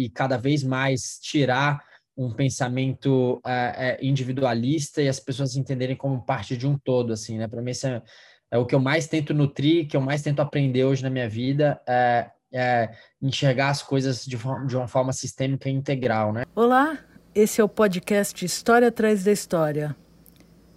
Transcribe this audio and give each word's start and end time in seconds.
e 0.00 0.08
cada 0.08 0.36
vez 0.36 0.62
mais 0.62 1.18
tirar 1.20 1.82
um 2.16 2.32
pensamento 2.32 3.40
é, 3.44 3.98
é, 4.00 4.06
individualista 4.06 5.02
e 5.02 5.08
as 5.08 5.18
pessoas 5.18 5.56
entenderem 5.56 5.96
como 5.96 6.24
parte 6.24 6.56
de 6.56 6.66
um 6.66 6.78
todo, 6.78 7.12
assim, 7.12 7.38
né? 7.38 7.48
Para 7.48 7.62
mim, 7.62 7.72
isso 7.72 7.86
é, 7.86 8.02
é, 8.50 8.58
o 8.58 8.64
que 8.64 8.74
eu 8.74 8.80
mais 8.80 9.06
tento 9.06 9.34
nutrir, 9.34 9.88
que 9.88 9.96
eu 9.96 10.00
mais 10.00 10.22
tento 10.22 10.40
aprender 10.40 10.84
hoje 10.84 11.02
na 11.02 11.10
minha 11.10 11.28
vida, 11.28 11.80
é, 11.86 12.30
é 12.52 12.90
enxergar 13.20 13.70
as 13.70 13.82
coisas 13.82 14.24
de, 14.24 14.36
de 14.66 14.76
uma 14.76 14.88
forma 14.88 15.12
sistêmica 15.12 15.68
e 15.68 15.72
integral, 15.72 16.32
né? 16.32 16.44
Olá, 16.54 16.98
esse 17.34 17.60
é 17.60 17.64
o 17.64 17.68
podcast 17.68 18.44
História 18.44 18.88
Atrás 18.88 19.24
da 19.24 19.32
História. 19.32 19.96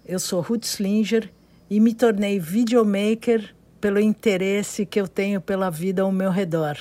Eu 0.04 0.18
sou 0.18 0.40
Ruth 0.40 0.64
Slinger 0.64 1.32
e 1.70 1.80
me 1.80 1.94
tornei 1.94 2.38
videomaker 2.40 3.54
pelo 3.80 3.98
interesse 3.98 4.84
que 4.84 5.00
eu 5.00 5.08
tenho 5.08 5.40
pela 5.40 5.70
vida 5.70 6.02
ao 6.02 6.12
meu 6.12 6.30
redor. 6.30 6.76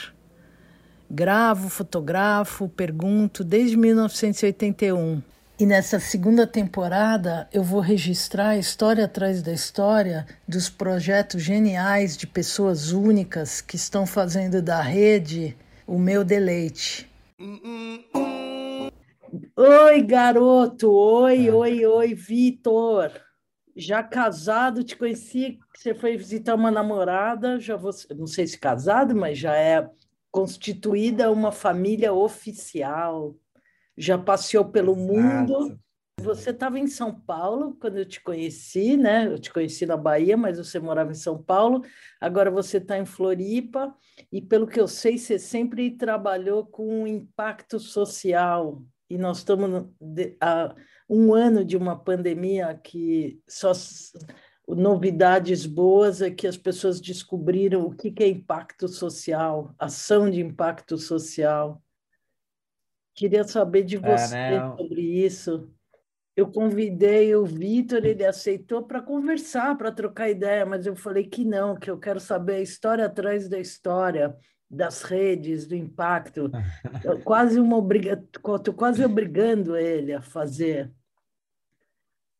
Gravo, 1.13 1.67
fotografo, 1.67 2.69
pergunto 2.69 3.43
desde 3.43 3.75
1981. 3.75 5.21
E 5.59 5.65
nessa 5.65 5.99
segunda 5.99 6.47
temporada 6.47 7.49
eu 7.51 7.61
vou 7.61 7.81
registrar 7.81 8.51
a 8.51 8.57
história 8.57 9.03
atrás 9.03 9.41
da 9.41 9.51
história 9.51 10.25
dos 10.47 10.69
projetos 10.69 11.43
geniais 11.43 12.15
de 12.15 12.25
pessoas 12.25 12.93
únicas 12.93 13.59
que 13.59 13.75
estão 13.75 14.05
fazendo 14.05 14.61
da 14.61 14.81
rede 14.81 15.53
o 15.85 15.99
meu 15.99 16.23
deleite. 16.23 17.11
Oi, 19.57 20.01
garoto! 20.03 20.89
Oi, 20.93 21.51
oi, 21.51 21.85
oi, 21.85 22.13
Vitor! 22.13 23.11
Já 23.75 24.01
casado, 24.01 24.81
te 24.81 24.95
conheci, 24.95 25.59
você 25.75 25.93
foi 25.93 26.15
visitar 26.15 26.55
uma 26.55 26.71
namorada, 26.71 27.59
já 27.59 27.75
vou, 27.75 27.91
não 28.17 28.27
sei 28.27 28.47
se 28.47 28.57
casado, 28.57 29.13
mas 29.13 29.37
já 29.37 29.57
é 29.57 29.89
constituída 30.31 31.31
uma 31.31 31.51
família 31.51 32.13
oficial, 32.13 33.35
já 33.97 34.17
passeou 34.17 34.65
pelo 34.65 34.93
Exato. 34.93 35.13
mundo. 35.13 35.79
Você 36.21 36.51
estava 36.51 36.77
em 36.77 36.87
São 36.87 37.19
Paulo 37.19 37.75
quando 37.79 37.97
eu 37.97 38.05
te 38.05 38.21
conheci, 38.21 38.95
né? 38.95 39.27
Eu 39.27 39.39
te 39.39 39.51
conheci 39.51 39.85
na 39.85 39.97
Bahia, 39.97 40.37
mas 40.37 40.57
você 40.57 40.79
morava 40.79 41.11
em 41.11 41.15
São 41.15 41.41
Paulo. 41.41 41.83
Agora 42.19 42.51
você 42.51 42.77
está 42.77 42.97
em 42.97 43.05
Floripa 43.05 43.93
e, 44.31 44.39
pelo 44.39 44.67
que 44.67 44.79
eu 44.79 44.87
sei, 44.87 45.17
você 45.17 45.39
sempre 45.39 45.91
trabalhou 45.91 46.65
com 46.65 47.07
impacto 47.07 47.79
social. 47.79 48.83
E 49.09 49.17
nós 49.17 49.39
estamos 49.39 49.89
há 50.39 50.75
um 51.09 51.33
ano 51.33 51.65
de 51.65 51.75
uma 51.75 51.97
pandemia 51.97 52.79
que 52.81 53.41
só 53.47 53.73
novidades 54.67 55.65
boas 55.65 56.21
é 56.21 56.29
que 56.29 56.47
as 56.47 56.57
pessoas 56.57 57.01
descobriram 57.01 57.85
o 57.85 57.95
que 57.95 58.13
é 58.23 58.27
impacto 58.27 58.87
social, 58.87 59.73
ação 59.77 60.29
de 60.29 60.41
impacto 60.41 60.97
social. 60.97 61.81
Queria 63.15 63.43
saber 63.43 63.83
de 63.83 63.97
é, 63.97 63.99
você 63.99 64.35
né? 64.35 64.75
sobre 64.77 65.01
isso. 65.01 65.69
Eu 66.35 66.49
convidei 66.49 67.35
o 67.35 67.45
Vitor, 67.45 68.05
ele 68.05 68.25
aceitou 68.25 68.83
para 68.83 69.01
conversar, 69.01 69.77
para 69.77 69.91
trocar 69.91 70.29
ideia, 70.29 70.65
mas 70.65 70.85
eu 70.85 70.95
falei 70.95 71.25
que 71.25 71.43
não, 71.43 71.75
que 71.75 71.91
eu 71.91 71.99
quero 71.99 72.19
saber 72.19 72.55
a 72.55 72.61
história 72.61 73.05
atrás 73.05 73.49
da 73.49 73.59
história, 73.59 74.35
das 74.69 75.01
redes, 75.01 75.67
do 75.67 75.75
impacto. 75.75 76.49
quase 77.25 77.59
uma 77.59 77.75
obriga... 77.75 78.13
Estou 78.13 78.73
quase 78.73 79.03
obrigando 79.03 79.75
ele 79.75 80.13
a 80.13 80.21
fazer 80.21 80.89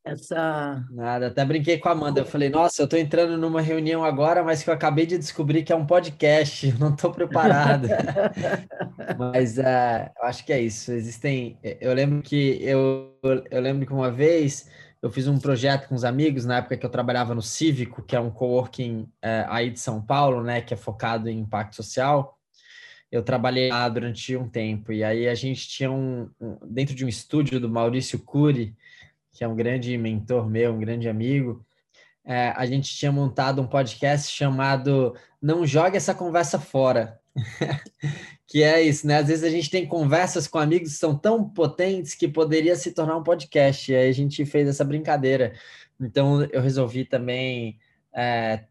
essa. 0.04 0.84
Nada, 0.90 1.28
até 1.28 1.44
brinquei 1.44 1.78
com 1.78 1.88
a 1.88 1.92
Amanda. 1.92 2.20
Eu 2.20 2.26
falei, 2.26 2.48
nossa, 2.48 2.82
eu 2.82 2.84
estou 2.84 2.98
entrando 2.98 3.36
numa 3.36 3.60
reunião 3.60 4.04
agora, 4.04 4.42
mas 4.42 4.62
que 4.62 4.70
eu 4.70 4.74
acabei 4.74 5.06
de 5.06 5.16
descobrir 5.16 5.62
que 5.62 5.72
é 5.72 5.76
um 5.76 5.86
podcast, 5.86 6.66
eu 6.68 6.78
não 6.78 6.94
estou 6.94 7.12
preparado. 7.12 7.88
mas 9.18 9.58
uh, 9.58 10.10
eu 10.16 10.24
acho 10.24 10.44
que 10.44 10.52
é 10.52 10.60
isso. 10.60 10.92
Existem. 10.92 11.58
Eu 11.62 11.94
lembro 11.94 12.22
que 12.22 12.58
eu, 12.62 13.16
eu 13.50 13.60
lembro 13.60 13.86
que 13.86 13.92
uma 13.92 14.10
vez 14.10 14.68
eu 15.00 15.10
fiz 15.10 15.26
um 15.26 15.38
projeto 15.38 15.88
com 15.88 15.94
os 15.94 16.04
amigos 16.04 16.44
na 16.44 16.58
época 16.58 16.76
que 16.76 16.86
eu 16.86 16.90
trabalhava 16.90 17.34
no 17.34 17.42
Cívico, 17.42 18.02
que 18.02 18.14
é 18.14 18.20
um 18.20 18.30
coworking 18.30 19.02
uh, 19.02 19.48
aí 19.48 19.70
de 19.70 19.80
São 19.80 20.00
Paulo, 20.00 20.42
né, 20.42 20.60
que 20.60 20.74
é 20.74 20.76
focado 20.76 21.28
em 21.28 21.40
impacto 21.40 21.76
social. 21.76 22.38
Eu 23.10 23.22
trabalhei 23.22 23.68
lá 23.68 23.88
durante 23.88 24.34
um 24.36 24.48
tempo, 24.48 24.90
e 24.90 25.04
aí 25.04 25.28
a 25.28 25.34
gente 25.34 25.68
tinha 25.68 25.90
um, 25.90 26.30
um 26.40 26.56
dentro 26.66 26.94
de 26.94 27.04
um 27.04 27.08
estúdio 27.08 27.60
do 27.60 27.68
Maurício 27.68 28.18
Cury, 28.18 28.74
que 29.32 29.42
é 29.42 29.48
um 29.48 29.56
grande 29.56 29.96
mentor 29.96 30.48
meu, 30.48 30.72
um 30.72 30.78
grande 30.78 31.08
amigo, 31.08 31.64
é, 32.24 32.52
a 32.56 32.64
gente 32.66 32.94
tinha 32.94 33.10
montado 33.10 33.60
um 33.60 33.66
podcast 33.66 34.30
chamado 34.30 35.16
Não 35.40 35.66
Jogue 35.66 35.96
Essa 35.96 36.14
Conversa 36.14 36.58
Fora. 36.58 37.20
que 38.46 38.62
é 38.62 38.82
isso, 38.82 39.06
né? 39.06 39.16
Às 39.16 39.28
vezes 39.28 39.44
a 39.44 39.50
gente 39.50 39.70
tem 39.70 39.86
conversas 39.86 40.46
com 40.46 40.58
amigos 40.58 40.92
que 40.92 40.98
são 40.98 41.16
tão 41.16 41.48
potentes 41.48 42.14
que 42.14 42.28
poderia 42.28 42.76
se 42.76 42.92
tornar 42.92 43.16
um 43.16 43.22
podcast. 43.22 43.90
E 43.90 43.96
aí 43.96 44.08
a 44.08 44.12
gente 44.12 44.44
fez 44.44 44.68
essa 44.68 44.84
brincadeira. 44.84 45.54
Então 46.00 46.44
eu 46.44 46.60
resolvi 46.60 47.04
também 47.04 47.78
é, 48.12 48.64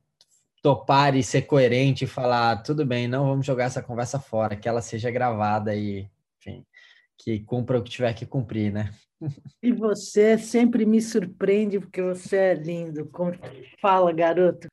topar 0.61 1.15
e 1.15 1.23
ser 1.23 1.43
coerente 1.43 2.05
e 2.05 2.07
falar: 2.07 2.63
tudo 2.63 2.85
bem, 2.85 3.07
não 3.07 3.25
vamos 3.27 3.45
jogar 3.45 3.65
essa 3.65 3.81
conversa 3.81 4.19
fora, 4.19 4.55
que 4.55 4.69
ela 4.69 4.81
seja 4.81 5.11
gravada 5.11 5.75
e, 5.75 6.07
enfim, 6.39 6.65
que 7.23 7.39
cumpra 7.41 7.77
o 7.77 7.83
que 7.83 7.91
tiver 7.91 8.13
que 8.13 8.25
cumprir, 8.25 8.71
né? 8.71 8.91
E 9.61 9.71
você 9.71 10.37
sempre 10.37 10.85
me 10.85 10.99
surpreende 10.99 11.79
porque 11.79 12.01
você 12.01 12.35
é 12.35 12.53
lindo. 12.55 13.09
Fala, 13.79 14.11
garoto. 14.11 14.67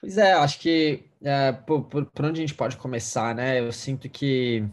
Pois 0.00 0.16
é, 0.16 0.32
acho 0.32 0.60
que 0.60 1.04
é, 1.20 1.52
por, 1.52 1.84
por, 1.84 2.06
por, 2.06 2.24
onde 2.24 2.40
a 2.40 2.46
gente 2.46 2.54
pode 2.54 2.76
começar, 2.76 3.34
né? 3.34 3.58
Eu 3.58 3.72
sinto 3.72 4.08
que 4.08 4.64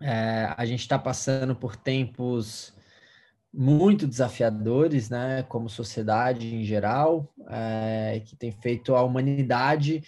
é, 0.00 0.54
a 0.56 0.64
gente 0.64 0.80
está 0.80 0.98
passando 0.98 1.56
por 1.56 1.74
tempos 1.74 2.72
muito 3.52 4.06
desafiadores, 4.06 5.10
né? 5.10 5.42
Como 5.48 5.68
sociedade 5.68 6.54
em 6.54 6.64
geral, 6.64 7.32
é, 7.48 8.22
que 8.24 8.36
tem 8.36 8.52
feito 8.52 8.94
a 8.94 9.02
humanidade 9.02 10.04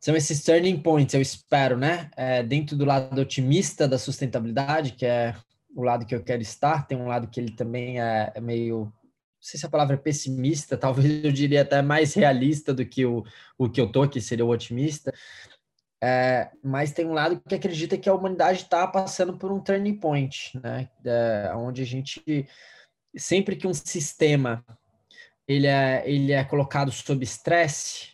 são 0.00 0.16
esses 0.16 0.42
turning 0.42 0.80
points, 0.80 1.14
eu 1.14 1.20
espero, 1.20 1.76
né? 1.76 2.10
É, 2.16 2.42
dentro 2.42 2.74
do 2.74 2.86
lado 2.86 3.20
otimista 3.20 3.86
da 3.86 3.98
sustentabilidade, 3.98 4.92
que 4.92 5.04
é 5.04 5.36
o 5.76 5.82
lado 5.82 6.06
que 6.06 6.14
eu 6.14 6.24
quero 6.24 6.40
estar, 6.40 6.86
tem 6.86 6.96
um 6.96 7.06
lado 7.06 7.28
que 7.28 7.38
ele 7.38 7.52
também 7.52 8.00
é, 8.00 8.32
é 8.34 8.40
meio, 8.40 8.84
não 8.84 8.92
sei 9.38 9.60
se 9.60 9.66
a 9.66 9.70
palavra 9.70 9.94
é 9.94 9.98
pessimista, 9.98 10.74
talvez 10.78 11.22
eu 11.22 11.30
diria 11.30 11.60
até 11.60 11.82
mais 11.82 12.14
realista 12.14 12.72
do 12.72 12.84
que 12.86 13.04
o, 13.04 13.22
o 13.58 13.68
que 13.68 13.78
eu 13.78 13.92
tô, 13.92 14.08
que 14.08 14.22
seria 14.22 14.44
o 14.44 14.50
otimista. 14.50 15.12
É, 16.02 16.50
mas 16.64 16.92
tem 16.92 17.04
um 17.04 17.12
lado 17.12 17.38
que 17.46 17.54
acredita 17.54 17.98
que 17.98 18.08
a 18.08 18.14
humanidade 18.14 18.62
está 18.62 18.86
passando 18.86 19.36
por 19.36 19.52
um 19.52 19.60
turning 19.60 19.98
point, 19.98 20.58
né? 20.62 20.88
É, 21.04 21.52
onde 21.54 21.82
a 21.82 21.84
gente 21.84 22.48
sempre 23.14 23.54
que 23.54 23.66
um 23.66 23.74
sistema 23.74 24.64
ele 25.46 25.66
é, 25.66 26.02
ele 26.06 26.32
é 26.32 26.42
colocado 26.42 26.90
sob 26.90 27.22
estresse, 27.22 28.09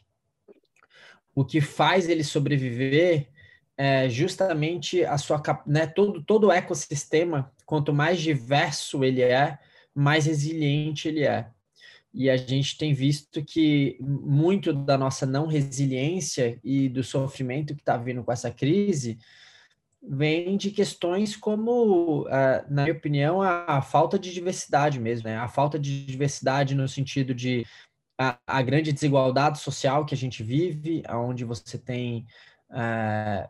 o 1.37 1.45
que 1.45 1.61
faz 1.61 2.09
ele 2.09 2.25
sobreviver 2.25 3.29
é 3.77 4.09
justamente 4.09 5.05
a 5.05 5.19
sua 5.19 5.41
né, 5.67 5.87
todo 5.87 6.23
todo 6.25 6.47
o 6.47 6.53
ecossistema 6.53 7.53
quanto 7.67 7.93
mais 7.93 8.21
diverso 8.21 9.05
ele 9.05 9.23
é 9.23 9.59
mais 9.95 10.25
resiliente 10.25 11.09
ele 11.09 11.25
é 11.25 11.51
e 12.13 12.31
a 12.31 12.37
gente 12.39 12.79
tem 12.79 12.95
visto 12.95 13.45
que 13.45 13.99
muito 14.01 14.73
da 14.73 14.97
nossa 14.97 15.27
não 15.27 15.47
resiliência 15.47 16.59
e 16.65 16.89
do 16.89 17.05
sofrimento 17.05 17.75
que 17.75 17.83
está 17.83 17.99
vindo 17.99 18.25
com 18.25 18.33
essa 18.33 18.51
crise 18.51 19.19
vem 20.09 20.57
de 20.57 20.71
questões 20.71 21.37
como, 21.37 22.27
é, 22.31 22.65
na 22.71 22.85
minha 22.85 22.95
opinião, 22.95 23.43
a, 23.43 23.83
falta 23.83 24.19
de 24.19 24.33
diversidade 24.33 25.01
mesmo, 25.01 25.29
né? 25.29 25.37
A 25.37 25.49
falta 25.49 25.79
de 25.79 26.07
diversidade 26.07 26.75
no 26.75 26.89
sentido 26.89 27.35
de 27.35 27.67
a, 28.19 28.39
a 28.47 28.63
grande 28.63 28.93
desigualdade 28.93 29.59
social 29.59 30.05
que 30.05 30.15
a 30.15 30.19
gente 30.19 30.43
vive, 30.43 31.03
onde 31.11 31.45
você 31.45 31.79
tem 31.79 32.27
é, 32.71 33.49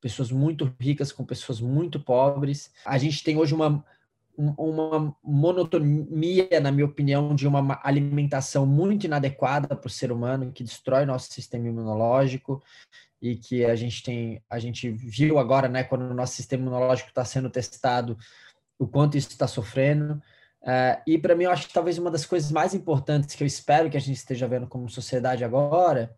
pessoas 0.00 0.30
muito 0.30 0.72
ricas 0.80 1.12
com 1.12 1.24
pessoas 1.24 1.60
muito 1.60 2.00
pobres. 2.00 2.72
A 2.84 2.98
gente 2.98 3.22
tem 3.22 3.36
hoje 3.36 3.54
uma, 3.54 3.84
uma 4.36 5.14
monotonia, 5.22 6.60
na 6.60 6.70
minha 6.70 6.86
opinião, 6.86 7.34
de 7.34 7.46
uma 7.46 7.80
alimentação 7.82 8.64
muito 8.64 9.04
inadequada 9.04 9.74
para 9.74 9.86
o 9.86 9.90
ser 9.90 10.12
humano, 10.12 10.52
que 10.52 10.64
destrói 10.64 11.04
nosso 11.04 11.32
sistema 11.32 11.68
imunológico 11.68 12.62
e 13.20 13.36
que 13.36 13.64
a 13.64 13.74
gente 13.74 14.02
tem, 14.02 14.40
a 14.48 14.58
gente 14.58 14.90
viu 14.90 15.38
agora, 15.38 15.68
né, 15.68 15.82
quando 15.82 16.02
o 16.02 16.14
nosso 16.14 16.34
sistema 16.34 16.62
imunológico 16.62 17.08
está 17.08 17.24
sendo 17.24 17.50
testado, 17.50 18.16
o 18.78 18.86
quanto 18.86 19.18
isso 19.18 19.28
está 19.30 19.48
sofrendo. 19.48 20.22
Uh, 20.62 21.00
e 21.06 21.18
para 21.18 21.34
mim, 21.34 21.44
eu 21.44 21.50
acho 21.50 21.68
que 21.68 21.72
talvez 21.72 21.98
uma 21.98 22.10
das 22.10 22.26
coisas 22.26 22.50
mais 22.50 22.74
importantes 22.74 23.34
que 23.34 23.42
eu 23.42 23.46
espero 23.46 23.88
que 23.88 23.96
a 23.96 24.00
gente 24.00 24.16
esteja 24.16 24.46
vendo 24.46 24.66
como 24.66 24.88
sociedade 24.88 25.44
agora 25.44 26.14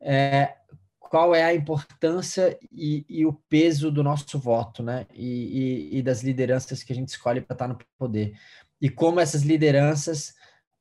é 0.00 0.54
qual 0.98 1.34
é 1.34 1.42
a 1.42 1.54
importância 1.54 2.56
e, 2.70 3.04
e 3.08 3.26
o 3.26 3.32
peso 3.32 3.90
do 3.90 4.02
nosso 4.02 4.38
voto, 4.38 4.80
né? 4.80 5.06
E, 5.12 5.90
e, 5.92 5.98
e 5.98 6.02
das 6.02 6.22
lideranças 6.22 6.84
que 6.84 6.92
a 6.92 6.96
gente 6.96 7.08
escolhe 7.08 7.40
para 7.40 7.54
estar 7.54 7.66
no 7.66 7.76
poder. 7.98 8.38
E 8.80 8.88
como 8.88 9.18
essas 9.18 9.42
lideranças, 9.42 10.34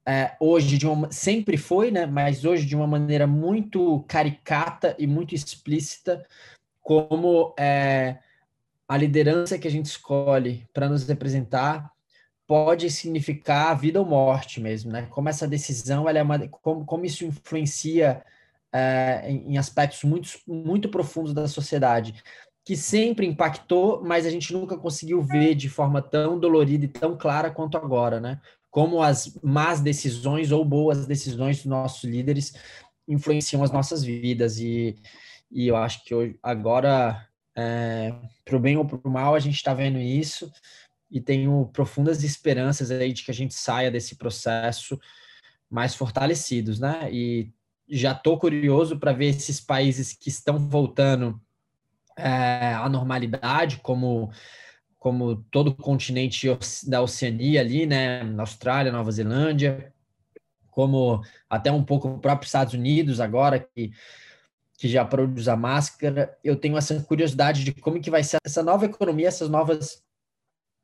é, 0.08 0.36
hoje, 0.40 0.78
de 0.78 0.88
uma, 0.88 1.12
sempre 1.12 1.58
foi, 1.58 1.90
né? 1.90 2.06
Mas 2.06 2.46
hoje, 2.46 2.66
de 2.66 2.76
uma 2.76 2.86
maneira 2.86 3.26
muito 3.26 4.06
caricata 4.08 4.96
e 5.00 5.08
muito 5.08 5.34
explícita, 5.34 6.24
como 6.80 7.56
é, 7.58 8.20
a 8.88 8.98
liderança 8.98 9.58
que 9.58 9.68
a 9.68 9.72
gente 9.72 9.88
escolhe 9.88 10.68
para 10.72 10.88
nos 10.88 11.08
representar 11.08 11.92
pode 12.50 12.90
significar 12.90 13.80
vida 13.80 14.00
ou 14.00 14.06
morte 14.08 14.60
mesmo, 14.60 14.92
né? 14.92 15.06
Como 15.12 15.30
essa 15.30 15.48
decisão, 15.48 16.10
ela 16.10 16.18
é 16.18 16.24
uma, 16.24 16.48
como, 16.48 16.84
como 16.84 17.06
isso 17.06 17.24
influencia 17.24 18.26
é, 18.74 19.26
em, 19.30 19.54
em 19.54 19.58
aspectos 19.60 20.04
muito, 20.04 20.30
muito 20.48 20.90
profundos 20.90 21.32
da 21.32 21.48
sociedade, 21.48 22.16
que 22.66 22.76
sempre 22.76 23.28
impactou, 23.28 24.04
mas 24.04 24.26
a 24.26 24.32
gente 24.32 24.52
nunca 24.52 24.76
conseguiu 24.76 25.22
ver 25.22 25.54
de 25.54 25.70
forma 25.70 26.02
tão 26.02 26.40
dolorida 26.40 26.86
e 26.86 26.88
tão 26.88 27.16
clara 27.16 27.52
quanto 27.52 27.78
agora, 27.78 28.20
né? 28.20 28.42
Como 28.72 29.00
as 29.04 29.38
más 29.44 29.80
decisões 29.80 30.52
ou 30.52 30.66
boas 30.66 31.06
decisões 31.06 31.58
dos 31.58 31.68
nossos 31.68 32.04
líderes 32.04 32.56
influenciam 33.08 33.62
as 33.64 33.70
nossas 33.72 34.04
vidas 34.04 34.58
e, 34.58 34.98
e 35.52 35.68
eu 35.68 35.76
acho 35.76 36.04
que 36.04 36.16
hoje, 36.16 36.36
agora, 36.42 37.28
é, 37.56 38.12
para 38.44 38.58
o 38.58 38.60
bem 38.60 38.76
ou 38.76 38.86
para 38.86 39.00
o 39.04 39.12
mal, 39.12 39.36
a 39.36 39.40
gente 39.40 39.56
está 39.56 39.72
vendo 39.72 40.00
isso 40.00 40.52
e 41.10 41.20
tenho 41.20 41.70
profundas 41.74 42.24
esperanças 42.24 42.92
aí 42.92 43.12
de 43.12 43.24
que 43.24 43.32
a 43.32 43.34
gente 43.34 43.54
saia 43.54 43.90
desse 43.90 44.16
processo 44.16 45.00
mais 45.70 45.96
fortalecidos, 45.96 46.80
né? 46.80 47.10
E 47.12 47.52
já 47.88 48.12
estou 48.12 48.38
curioso 48.38 49.00
para 49.00 49.14
ver 49.14 49.28
esses 49.28 49.60
países 49.60 50.14
que 50.14 50.30
estão 50.30 50.58
voltando 50.58 51.40
é, 52.18 52.74
à 52.74 52.88
normalidade, 52.90 53.78
como 53.78 54.32
como 54.98 55.38
todo 55.50 55.70
o 55.70 55.76
continente 55.76 56.46
da 56.86 57.02
Oceania 57.02 57.62
ali, 57.62 57.86
né? 57.86 58.22
Austrália, 58.38 58.92
Nova 58.92 59.10
Zelândia, 59.12 59.94
como 60.70 61.24
até 61.50 61.72
um 61.72 61.84
pouco 61.84 62.10
o 62.10 62.20
próprio 62.20 62.46
Estados 62.46 62.74
Unidos 62.74 63.20
agora 63.20 63.60
que 63.60 63.92
que 64.78 64.88
já 64.88 65.04
parou 65.04 65.28
de 65.28 65.42
usar 65.42 65.58
máscara. 65.58 66.38
Eu 66.42 66.56
tenho 66.56 66.78
essa 66.78 67.02
curiosidade 67.04 67.66
de 67.66 67.74
como 67.74 68.00
que 68.00 68.10
vai 68.10 68.24
ser 68.24 68.38
essa 68.46 68.64
nova 68.64 68.86
economia, 68.86 69.28
essas 69.28 69.50
novas 69.50 70.02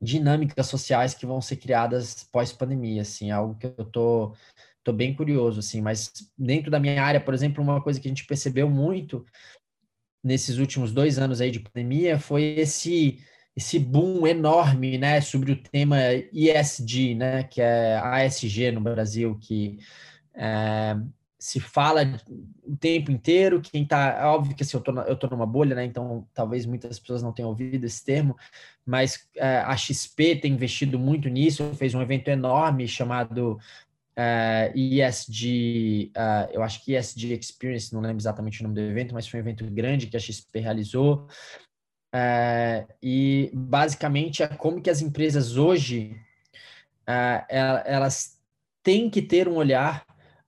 dinâmicas 0.01 0.68
sociais 0.68 1.13
que 1.13 1.25
vão 1.25 1.42
ser 1.42 1.57
criadas 1.57 2.27
pós-pandemia, 2.31 3.01
assim, 3.01 3.31
algo 3.31 3.56
que 3.56 3.68
eu 3.68 3.86
tô, 3.86 4.33
tô 4.83 4.94
bem 4.94 5.13
curioso, 5.13 5.59
assim, 5.59 5.81
mas 5.81 6.12
dentro 6.38 6.69
da 6.69 6.80
minha 6.80 7.01
área, 7.03 7.19
por 7.19 7.33
exemplo, 7.33 7.63
uma 7.63 7.81
coisa 7.81 8.00
que 8.00 8.07
a 8.07 8.12
gente 8.12 8.25
percebeu 8.25 8.69
muito 8.69 9.25
nesses 10.24 10.57
últimos 10.57 10.92
dois 10.92 11.19
anos 11.19 11.39
aí 11.39 11.51
de 11.51 11.59
pandemia 11.59 12.19
foi 12.19 12.44
esse 12.57 13.19
esse 13.56 13.80
boom 13.80 14.27
enorme, 14.27 14.97
né, 14.97 15.21
sobre 15.21 15.53
o 15.53 15.56
tema 15.56 15.97
ISD, 16.33 17.15
né, 17.15 17.44
que 17.44 17.62
é 17.62 17.95
ASG 17.97 18.71
no 18.71 18.81
Brasil, 18.81 19.38
que 19.39 19.80
é, 20.33 20.97
se 21.45 21.59
fala 21.59 22.01
o 22.63 22.75
tempo 22.75 23.12
inteiro, 23.12 23.62
quem 23.62 23.86
tá, 23.86 24.18
é 24.19 24.25
óbvio 24.25 24.56
que 24.56 24.63
assim, 24.63 24.75
eu 24.75 24.81
tô, 24.81 25.00
eu 25.01 25.15
tô 25.15 25.27
numa 25.27 25.45
bolha, 25.45 25.75
né, 25.75 25.86
então 25.86 26.27
talvez 26.33 26.65
muitas 26.65 26.97
pessoas 26.97 27.21
não 27.21 27.31
tenham 27.31 27.50
ouvido 27.50 27.86
esse 27.86 28.03
termo, 28.03 28.36
mas 28.83 29.30
é, 29.36 29.57
a 29.57 29.77
XP 29.77 30.38
tem 30.38 30.53
investido 30.53 30.97
muito 30.97 31.30
nisso, 31.30 31.71
fez 31.75 31.94
um 31.94 32.01
evento 32.01 32.30
enorme 32.30 32.88
chamado 32.88 33.59
é, 34.18 34.74
ESG, 34.75 36.12
uh, 36.18 36.51
eu 36.51 36.63
acho 36.63 36.83
que 36.83 36.95
ESG 36.95 37.33
Experience, 37.33 37.94
não 37.94 38.01
lembro 38.01 38.18
exatamente 38.18 38.62
o 38.62 38.63
nome 38.63 38.74
do 38.74 38.81
evento, 38.81 39.13
mas 39.13 39.27
foi 39.27 39.39
um 39.39 39.44
evento 39.44 39.63
grande 39.65 40.07
que 40.07 40.18
a 40.18 40.19
XP 40.19 40.59
realizou, 40.59 41.27
é, 42.12 42.88
e 43.03 43.51
basicamente 43.53 44.42
é 44.42 44.47
como 44.47 44.81
que 44.81 44.89
as 44.89 45.00
empresas 45.00 45.57
hoje, 45.57 46.19
é, 47.06 47.45
elas 47.86 48.42
têm 48.81 49.12
que 49.12 49.21
ter 49.21 49.47
um 49.47 49.57
olhar 49.57 50.05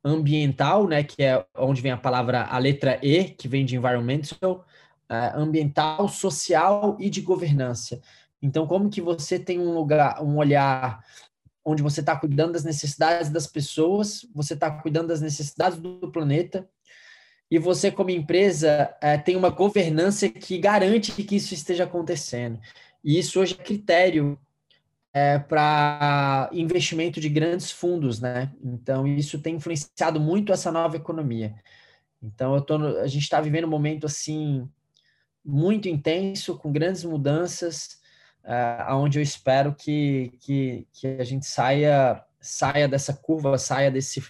ambiental, 0.07 0.88
né, 0.88 1.04
que 1.04 1.24
é 1.24 1.45
onde 1.56 1.81
vem 1.81 1.92
a 1.92 1.98
palavra, 1.98 2.44
a 2.45 2.57
letra 2.57 3.00
E, 3.01 3.25
que 3.25 3.48
vem 3.48 3.65
de 3.65 3.75
environmental, 3.75 4.65
uh, 5.12 5.39
ambiental, 5.39 6.07
social 6.07 6.98
e 7.00 7.09
de 7.09 7.21
governança. 7.21 8.01
Então, 8.42 8.68
como 8.68 8.89
que 8.89 9.01
você 9.01 9.38
tem 9.38 9.59
um 9.59 9.74
lugar, 9.74 10.24
um 10.24 10.38
olhar 10.38 11.04
onde 11.65 11.83
você 11.83 12.00
está 12.00 12.15
cuidando 12.15 12.54
das 12.54 12.63
necessidades 12.63 13.30
das 13.30 13.45
pessoas, 13.45 14.25
você 14.33 14.54
está 14.54 14.71
cuidando 14.71 15.09
das 15.09 15.21
necessidades 15.21 15.77
do 15.77 16.12
planeta, 16.12 16.68
e 17.50 17.57
você, 17.57 17.89
como 17.92 18.09
empresa, 18.09 18.94
uh, 18.98 19.24
tem 19.24 19.36
uma 19.36 19.50
governança 19.50 20.30
que 20.30 20.57
garante 20.57 21.12
que 21.12 21.36
isso 21.36 21.54
esteja 21.54 21.86
acontecendo. 21.86 22.59
E 23.04 23.18
isso 23.18 23.39
hoje 23.39 23.56
é 23.57 23.63
critério 23.63 24.38
é, 25.17 25.39
para 25.39 26.47
investimento 26.53 27.19
de 27.19 27.27
grandes 27.27 27.71
fundos, 27.71 28.19
né? 28.19 28.51
Então, 28.63 29.07
isso 29.07 29.39
tem 29.39 29.55
influenciado 29.55 30.19
muito 30.19 30.53
essa 30.53 30.71
nova 30.71 30.95
economia. 30.95 31.55
Então, 32.21 32.63
no, 32.77 32.99
a 32.99 33.07
gente 33.07 33.23
está 33.23 33.41
vivendo 33.41 33.65
um 33.65 33.69
momento, 33.69 34.05
assim, 34.05 34.69
muito 35.43 35.89
intenso, 35.89 36.55
com 36.57 36.71
grandes 36.71 37.03
mudanças, 37.03 37.99
uh, 38.43 38.93
onde 38.93 39.17
eu 39.17 39.23
espero 39.23 39.73
que, 39.73 40.33
que, 40.39 40.87
que 40.93 41.07
a 41.07 41.23
gente 41.23 41.47
saia, 41.47 42.23
saia 42.39 42.87
dessa 42.87 43.13
curva, 43.13 43.57
saia 43.57 43.89
desse, 43.89 44.23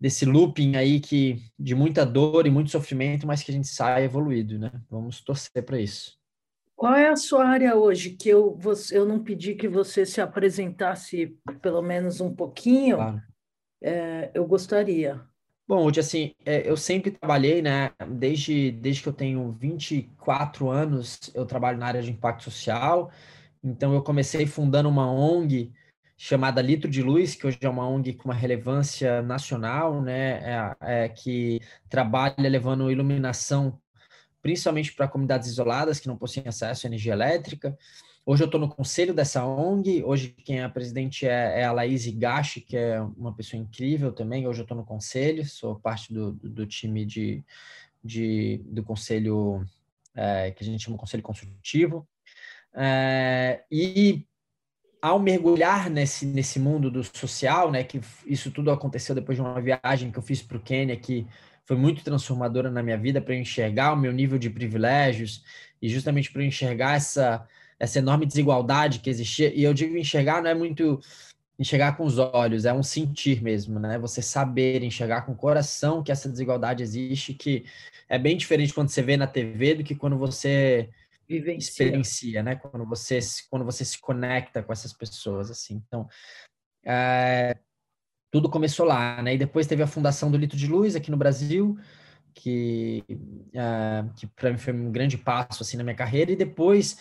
desse 0.00 0.24
looping 0.24 0.76
aí 0.76 0.98
que, 0.98 1.42
de 1.58 1.74
muita 1.74 2.06
dor 2.06 2.46
e 2.46 2.50
muito 2.50 2.70
sofrimento, 2.70 3.26
mas 3.26 3.42
que 3.42 3.50
a 3.50 3.54
gente 3.54 3.68
saia 3.68 4.04
evoluído, 4.04 4.58
né? 4.58 4.72
Vamos 4.88 5.20
torcer 5.20 5.62
para 5.62 5.78
isso. 5.78 6.19
Qual 6.80 6.94
é 6.94 7.10
a 7.10 7.16
sua 7.16 7.46
área 7.46 7.76
hoje? 7.76 8.08
Que 8.08 8.30
eu, 8.30 8.56
você, 8.56 8.96
eu 8.96 9.04
não 9.04 9.22
pedi 9.22 9.54
que 9.54 9.68
você 9.68 10.06
se 10.06 10.18
apresentasse 10.18 11.36
pelo 11.60 11.82
menos 11.82 12.22
um 12.22 12.34
pouquinho. 12.34 12.96
Claro. 12.96 13.22
É, 13.82 14.30
eu 14.32 14.46
gostaria. 14.46 15.20
Bom, 15.68 15.84
hoje 15.84 16.00
assim, 16.00 16.34
é, 16.42 16.66
eu 16.66 16.78
sempre 16.78 17.10
trabalhei, 17.10 17.60
né? 17.60 17.90
Desde, 18.08 18.70
desde 18.70 19.02
que 19.02 19.10
eu 19.10 19.12
tenho 19.12 19.52
24 19.52 20.70
anos, 20.70 21.30
eu 21.34 21.44
trabalho 21.44 21.76
na 21.76 21.84
área 21.84 22.00
de 22.00 22.12
impacto 22.12 22.44
social. 22.44 23.12
Então, 23.62 23.92
eu 23.92 24.02
comecei 24.02 24.46
fundando 24.46 24.88
uma 24.88 25.12
ONG 25.12 25.70
chamada 26.16 26.62
Litro 26.62 26.90
de 26.90 27.02
Luz, 27.02 27.34
que 27.34 27.46
hoje 27.46 27.58
é 27.60 27.68
uma 27.68 27.86
ONG 27.86 28.14
com 28.14 28.24
uma 28.30 28.34
relevância 28.34 29.20
nacional, 29.20 30.00
né? 30.00 30.40
É, 30.80 31.04
é, 31.04 31.08
que 31.10 31.60
trabalha 31.90 32.48
levando 32.48 32.90
iluminação 32.90 33.78
principalmente 34.42 34.92
para 34.92 35.08
comunidades 35.08 35.48
isoladas 35.48 36.00
que 36.00 36.08
não 36.08 36.16
possuem 36.16 36.46
acesso 36.48 36.86
à 36.86 36.88
energia 36.88 37.12
elétrica. 37.12 37.76
Hoje 38.24 38.42
eu 38.42 38.46
estou 38.46 38.60
no 38.60 38.68
conselho 38.68 39.14
dessa 39.14 39.44
ONG, 39.44 40.04
hoje 40.04 40.28
quem 40.44 40.60
é 40.60 40.64
a 40.64 40.68
presidente 40.68 41.26
é, 41.26 41.60
é 41.60 41.64
a 41.64 41.72
Laís 41.72 42.06
Gashi, 42.06 42.60
que 42.60 42.76
é 42.76 43.00
uma 43.00 43.34
pessoa 43.34 43.60
incrível 43.60 44.12
também, 44.12 44.46
hoje 44.46 44.60
eu 44.60 44.64
estou 44.64 44.76
no 44.76 44.84
conselho, 44.84 45.44
sou 45.46 45.76
parte 45.76 46.12
do, 46.12 46.32
do 46.32 46.66
time 46.66 47.04
de, 47.04 47.42
de, 48.04 48.60
do 48.66 48.82
conselho, 48.82 49.64
é, 50.14 50.50
que 50.50 50.62
a 50.62 50.66
gente 50.66 50.84
chama 50.84 50.96
de 50.96 51.00
conselho 51.00 51.22
consultivo, 51.22 52.06
é, 52.74 53.64
e 53.70 54.26
ao 55.02 55.18
mergulhar 55.18 55.88
nesse, 55.88 56.26
nesse 56.26 56.60
mundo 56.60 56.90
do 56.90 57.02
social, 57.02 57.70
né, 57.70 57.82
que 57.82 58.00
isso 58.26 58.50
tudo 58.50 58.70
aconteceu 58.70 59.14
depois 59.14 59.36
de 59.36 59.42
uma 59.42 59.60
viagem 59.60 60.10
que 60.10 60.18
eu 60.18 60.22
fiz 60.22 60.42
para 60.42 60.58
o 60.58 60.60
Quênia, 60.60 60.96
que 60.96 61.26
foi 61.70 61.76
muito 61.76 62.02
transformadora 62.02 62.68
na 62.68 62.82
minha 62.82 62.98
vida 62.98 63.20
para 63.20 63.32
enxergar 63.32 63.92
o 63.92 63.96
meu 63.96 64.12
nível 64.12 64.36
de 64.36 64.50
privilégios 64.50 65.44
e 65.80 65.88
justamente 65.88 66.32
para 66.32 66.42
enxergar 66.42 66.96
essa, 66.96 67.46
essa 67.78 68.00
enorme 68.00 68.26
desigualdade 68.26 68.98
que 68.98 69.08
existia. 69.08 69.54
E 69.54 69.62
eu 69.62 69.72
digo 69.72 69.96
enxergar 69.96 70.42
não 70.42 70.50
é 70.50 70.54
muito 70.54 71.00
enxergar 71.56 71.96
com 71.96 72.04
os 72.04 72.18
olhos, 72.18 72.64
é 72.64 72.72
um 72.72 72.82
sentir 72.82 73.40
mesmo, 73.40 73.78
né? 73.78 74.00
Você 74.00 74.20
saber 74.20 74.82
enxergar 74.82 75.22
com 75.22 75.30
o 75.30 75.36
coração 75.36 76.02
que 76.02 76.10
essa 76.10 76.28
desigualdade 76.28 76.82
existe, 76.82 77.34
que 77.34 77.64
é 78.08 78.18
bem 78.18 78.36
diferente 78.36 78.74
quando 78.74 78.88
você 78.88 79.00
vê 79.00 79.16
na 79.16 79.28
TV 79.28 79.76
do 79.76 79.84
que 79.84 79.94
quando 79.94 80.18
você 80.18 80.90
Vivencia. 81.28 81.70
experiencia, 81.70 82.42
né? 82.42 82.56
Quando 82.56 82.84
você 82.84 83.20
quando 83.48 83.64
você 83.64 83.84
se 83.84 84.00
conecta 84.00 84.60
com 84.60 84.72
essas 84.72 84.92
pessoas, 84.92 85.52
assim. 85.52 85.80
Então, 85.86 86.08
é, 86.84 87.56
tudo 88.30 88.48
começou 88.48 88.86
lá, 88.86 89.20
né? 89.22 89.34
E 89.34 89.38
depois 89.38 89.66
teve 89.66 89.82
a 89.82 89.86
fundação 89.86 90.30
do 90.30 90.36
Litro 90.36 90.56
de 90.56 90.66
Luz 90.66 90.94
aqui 90.94 91.10
no 91.10 91.16
Brasil, 91.16 91.76
que, 92.32 93.04
uh, 93.08 94.08
que 94.14 94.26
para 94.26 94.50
mim 94.52 94.58
foi 94.58 94.72
um 94.72 94.92
grande 94.92 95.18
passo 95.18 95.62
assim 95.62 95.76
na 95.76 95.82
minha 95.82 95.96
carreira. 95.96 96.30
E 96.30 96.36
depois 96.36 96.98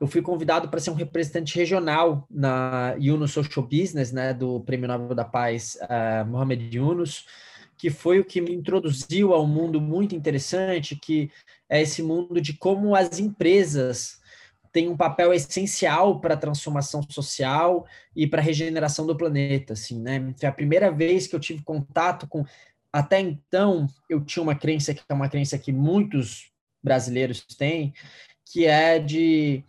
eu 0.00 0.06
fui 0.06 0.22
convidado 0.22 0.68
para 0.68 0.80
ser 0.80 0.90
um 0.90 0.94
representante 0.94 1.56
regional 1.56 2.26
na 2.30 2.94
Yunus 2.98 3.32
Social 3.32 3.66
Business, 3.66 4.12
né? 4.12 4.32
Do 4.32 4.60
Prêmio 4.60 4.88
Nobel 4.88 5.14
da 5.14 5.24
Paz, 5.24 5.76
uh, 5.82 6.26
Mohamed 6.26 6.76
Yunus, 6.76 7.26
que 7.76 7.90
foi 7.90 8.18
o 8.18 8.24
que 8.24 8.40
me 8.40 8.54
introduziu 8.54 9.34
a 9.34 9.42
um 9.42 9.46
mundo 9.46 9.80
muito 9.80 10.14
interessante, 10.14 10.96
que 10.96 11.30
é 11.68 11.82
esse 11.82 12.02
mundo 12.02 12.40
de 12.40 12.54
como 12.54 12.94
as 12.94 13.18
empresas 13.18 14.21
tem 14.72 14.88
um 14.88 14.96
papel 14.96 15.32
essencial 15.34 16.18
para 16.18 16.34
a 16.34 16.36
transformação 16.36 17.02
social 17.08 17.86
e 18.16 18.26
para 18.26 18.40
a 18.40 18.44
regeneração 18.44 19.06
do 19.06 19.16
planeta, 19.16 19.74
assim, 19.74 20.00
né? 20.00 20.32
Foi 20.38 20.48
a 20.48 20.52
primeira 20.52 20.90
vez 20.90 21.26
que 21.26 21.36
eu 21.36 21.40
tive 21.40 21.62
contato 21.62 22.26
com 22.26 22.44
até 22.92 23.20
então 23.20 23.86
eu 24.08 24.22
tinha 24.22 24.42
uma 24.42 24.54
crença 24.54 24.92
que 24.92 25.02
é 25.08 25.14
uma 25.14 25.28
crença 25.28 25.58
que 25.58 25.72
muitos 25.72 26.50
brasileiros 26.82 27.40
têm, 27.56 27.94
que 28.44 28.66
é 28.66 28.98
de 28.98 29.64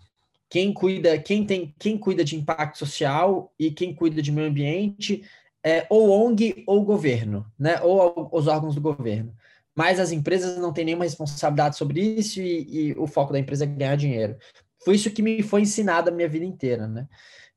quem 0.49 0.73
cuida, 0.73 1.17
quem 1.17 1.45
tem, 1.45 1.73
quem 1.79 1.97
cuida 1.97 2.23
de 2.23 2.35
impacto 2.35 2.77
social 2.77 3.53
e 3.57 3.71
quem 3.71 3.93
cuida 3.93 4.21
de 4.21 4.31
meio 4.31 4.47
ambiente 4.47 5.23
é 5.63 5.85
ou 5.89 6.09
ONG 6.09 6.63
ou 6.65 6.83
governo, 6.83 7.45
né? 7.59 7.81
Ou 7.81 8.29
os 8.31 8.47
órgãos 8.47 8.75
do 8.75 8.81
governo. 8.81 9.35
Mas 9.75 9.99
as 9.99 10.11
empresas 10.11 10.57
não 10.57 10.71
têm 10.71 10.85
nenhuma 10.85 11.05
responsabilidade 11.05 11.77
sobre 11.77 12.01
isso 12.01 12.41
e, 12.41 12.89
e 12.91 12.93
o 12.93 13.07
foco 13.07 13.33
da 13.33 13.39
empresa 13.39 13.63
é 13.63 13.67
ganhar 13.67 13.95
dinheiro 13.95 14.37
foi 14.83 14.95
isso 14.95 15.11
que 15.11 15.21
me 15.21 15.41
foi 15.41 15.61
ensinado 15.61 16.09
a 16.09 16.13
minha 16.13 16.27
vida 16.27 16.45
inteira, 16.45 16.87
né? 16.87 17.07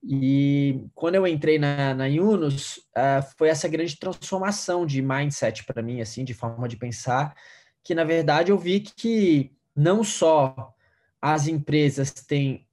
E 0.03 0.85
quando 0.95 1.17
eu 1.17 1.27
entrei 1.27 1.59
na, 1.59 1.95
na 1.95 2.07
Yunus, 2.07 2.77
uh, 2.97 3.27
foi 3.37 3.49
essa 3.49 3.67
grande 3.67 3.99
transformação 3.99 4.87
de 4.87 5.03
mindset 5.03 5.65
para 5.65 5.83
mim, 5.83 6.01
assim, 6.01 6.25
de 6.25 6.35
forma 6.35 6.69
de 6.69 6.77
pensar, 6.77 7.35
que 7.83 7.95
na 7.95 8.05
verdade 8.05 8.53
eu 8.53 8.59
vi 8.59 8.81
que 8.81 9.53
não 9.75 10.05
só 10.05 10.73
as 11.21 11.49
empresas 11.49 12.13
têm 12.13 12.67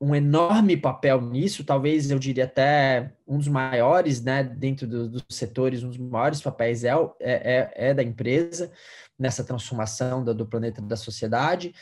um 0.00 0.14
enorme 0.14 0.78
papel 0.78 1.20
nisso, 1.20 1.62
talvez 1.62 2.10
eu 2.10 2.18
diria 2.18 2.44
até 2.44 3.12
um 3.28 3.36
dos 3.36 3.48
maiores, 3.48 4.22
né, 4.22 4.42
dentro 4.42 4.86
do, 4.86 5.08
dos 5.10 5.24
setores, 5.28 5.82
um 5.82 5.88
dos 5.88 5.98
maiores 5.98 6.40
papéis 6.40 6.82
é, 6.84 6.90
é, 7.20 7.70
é 7.74 7.94
da 7.94 8.02
empresa 8.02 8.72
nessa 9.18 9.44
transformação 9.44 10.24
do, 10.24 10.34
do 10.34 10.46
planeta 10.46 10.80
da 10.80 10.96
sociedade, 10.96 11.74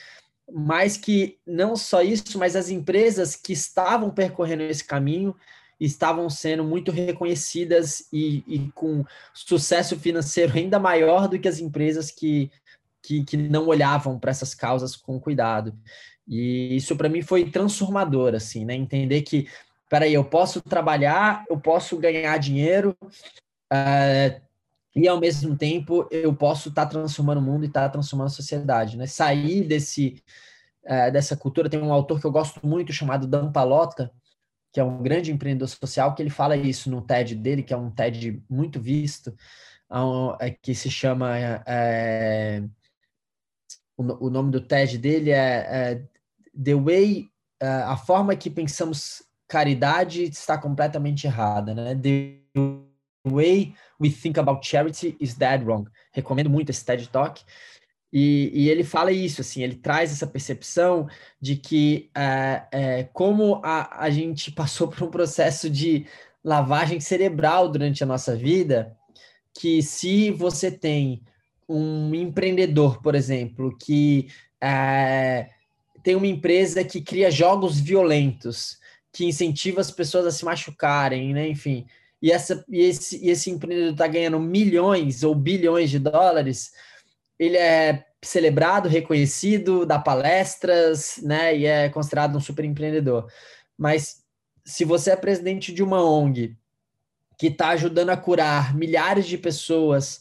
mas 0.50 0.97
que 0.97 1.38
não 1.47 1.76
só 1.76 2.02
isso, 2.02 2.38
mas 2.38 2.57
as 2.57 2.71
empresas 2.71 3.37
que 3.37 3.52
estavam 3.52 4.11
percorrendo 4.11 4.62
esse 4.62 4.85
caminho 4.85 5.35
estavam 5.78 6.28
sendo 6.28 6.64
muito 6.64 6.90
reconhecidas 6.90 8.09
e, 8.12 8.43
e 8.47 8.73
com 8.73 9.05
sucesso 9.33 9.99
financeiro 9.99 10.55
ainda 10.57 10.78
maior 10.78 11.28
do 11.28 11.38
que 11.38 11.47
as 11.47 11.61
empresas 11.61 12.11
que, 12.11 12.50
que, 13.02 13.25
que 13.25 13.37
não 13.37 13.67
olhavam 13.67 14.19
para 14.19 14.31
essas 14.31 14.55
causas 14.55 14.97
com 14.97 15.21
cuidado. 15.21 15.76
E 16.26 16.76
isso 16.76 16.97
para 16.97 17.09
mim 17.09 17.23
foi 17.23 17.50
transformador, 17.50 18.35
assim, 18.35 18.64
né? 18.64 18.75
Entender 18.75 19.23
que, 19.23 19.49
peraí, 19.88 20.12
eu 20.12 20.25
posso 20.25 20.61
trabalhar, 20.61 21.45
eu 21.49 21.59
posso 21.59 21.97
ganhar 21.97 22.37
dinheiro, 22.38 22.97
uh, 23.73 24.48
e 24.99 25.07
ao 25.07 25.21
mesmo 25.21 25.57
tempo 25.57 26.09
eu 26.11 26.35
posso 26.35 26.71
estar 26.71 26.87
tá 26.87 26.90
transformando 26.90 27.38
o 27.38 27.43
mundo 27.43 27.64
e 27.64 27.69
estar 27.69 27.83
tá 27.83 27.88
transformando 27.90 28.26
a 28.26 28.31
sociedade, 28.31 28.97
né? 28.97 29.07
Sair 29.07 29.62
desse 29.62 30.23
é, 30.85 31.09
dessa 31.11 31.37
cultura 31.37 31.71
tem 31.71 31.81
um 31.81 31.93
autor 31.93 32.21
que 32.21 32.26
eu 32.26 32.33
gosto 32.33 32.67
muito 32.67 32.93
chamado 32.93 33.26
Dan 33.26 33.52
Palota, 33.52 34.11
que 34.73 34.81
é 34.81 34.85
um 34.85 35.00
grande 35.00 35.31
empreendedor 35.31 35.69
social, 35.69 36.14
que 36.14 36.23
ele 36.23 36.31
fala 36.31 36.57
isso 36.57 36.90
no 36.90 37.00
TED 37.00 37.37
dele, 37.37 37.62
que 37.62 37.73
é 37.73 37.76
um 37.76 37.90
TED 37.90 38.43
muito 38.50 38.81
visto, 38.81 39.33
é, 40.40 40.50
que 40.50 40.75
se 40.75 40.90
chama 40.90 41.38
é, 41.64 42.64
o, 43.97 44.26
o, 44.26 44.31
nome 44.31 44.50
do 44.50 44.61
TED 44.61 44.99
dele 44.99 45.31
é, 45.31 45.67
é 45.71 46.02
The 46.61 46.75
Way 46.75 47.31
é, 47.61 47.69
a 47.69 47.97
forma 47.97 48.35
que 48.35 48.50
pensamos 48.50 49.23
caridade 49.47 50.25
está 50.25 50.59
completamente 50.59 51.26
errada, 51.26 51.73
né? 51.73 51.95
The 51.95 52.88
way 53.28 53.75
we 54.00 54.11
think 54.11 54.38
about 54.38 54.66
charity 54.66 55.16
is 55.20 55.35
dead 55.35 55.64
wrong. 55.64 55.88
Recomendo 56.12 56.50
muito 56.50 56.70
esse 56.70 56.85
TED 56.85 57.08
Talk. 57.08 57.42
E, 58.12 58.50
e 58.54 58.70
ele 58.70 58.85
fala 58.85 59.12
isso, 59.12 59.42
assim, 59.42 59.62
ele 59.62 59.76
traz 59.76 60.11
essa 60.11 60.26
percepção 60.26 61.06
de 61.40 61.56
que 61.56 62.11
é, 62.14 62.62
é, 62.73 63.02
como 63.12 63.61
a, 63.62 64.04
a 64.04 64.11
gente 64.11 64.50
passou 64.50 64.88
por 64.88 65.02
um 65.02 65.11
processo 65.11 65.68
de 65.68 66.06
lavagem 66.42 67.00
cerebral 67.00 67.68
durante 67.68 68.02
a 68.02 68.06
nossa 68.06 68.35
vida, 68.35 68.97
que 69.52 69.82
se 69.82 70.30
você 70.30 70.70
tem 70.70 71.23
um 71.68 72.14
empreendedor, 72.14 73.02
por 73.02 73.14
exemplo, 73.14 73.76
que 73.76 74.28
é, 74.61 75.50
tem 76.02 76.14
uma 76.14 76.26
empresa 76.26 76.82
que 76.82 77.02
cria 77.02 77.30
jogos 77.30 77.78
violentos, 77.78 78.78
que 79.12 79.26
incentiva 79.26 79.80
as 79.80 79.90
pessoas 79.90 80.26
a 80.26 80.30
se 80.30 80.44
machucarem, 80.44 81.35
né? 81.35 81.49
Enfim, 81.49 81.87
e, 82.20 82.32
essa, 82.32 82.64
e, 82.68 82.80
esse, 82.80 83.25
e 83.25 83.30
esse 83.30 83.50
empreendedor 83.50 83.92
está 83.92 84.06
ganhando 84.06 84.40
milhões 84.40 85.22
ou 85.22 85.34
bilhões 85.34 85.90
de 85.90 85.98
dólares, 85.98 86.72
ele 87.38 87.56
é 87.56 88.06
celebrado, 88.22 88.88
reconhecido, 88.88 89.87
dá 89.87 89.98
palestras, 89.98 91.18
né? 91.22 91.56
E 91.56 91.66
é 91.66 91.88
considerado 91.88 92.37
um 92.37 92.40
super 92.40 92.64
empreendedor. 92.64 93.30
Mas 93.76 94.25
se 94.64 94.84
você 94.84 95.12
é 95.12 95.16
presidente 95.16 95.72
de 95.72 95.82
uma 95.82 96.02
ONG 96.02 96.56
que 97.38 97.46
está 97.46 97.68
ajudando 97.68 98.10
a 98.10 98.16
curar 98.16 98.75
milhares 98.76 99.26
de 99.26 99.38
pessoas 99.38 100.20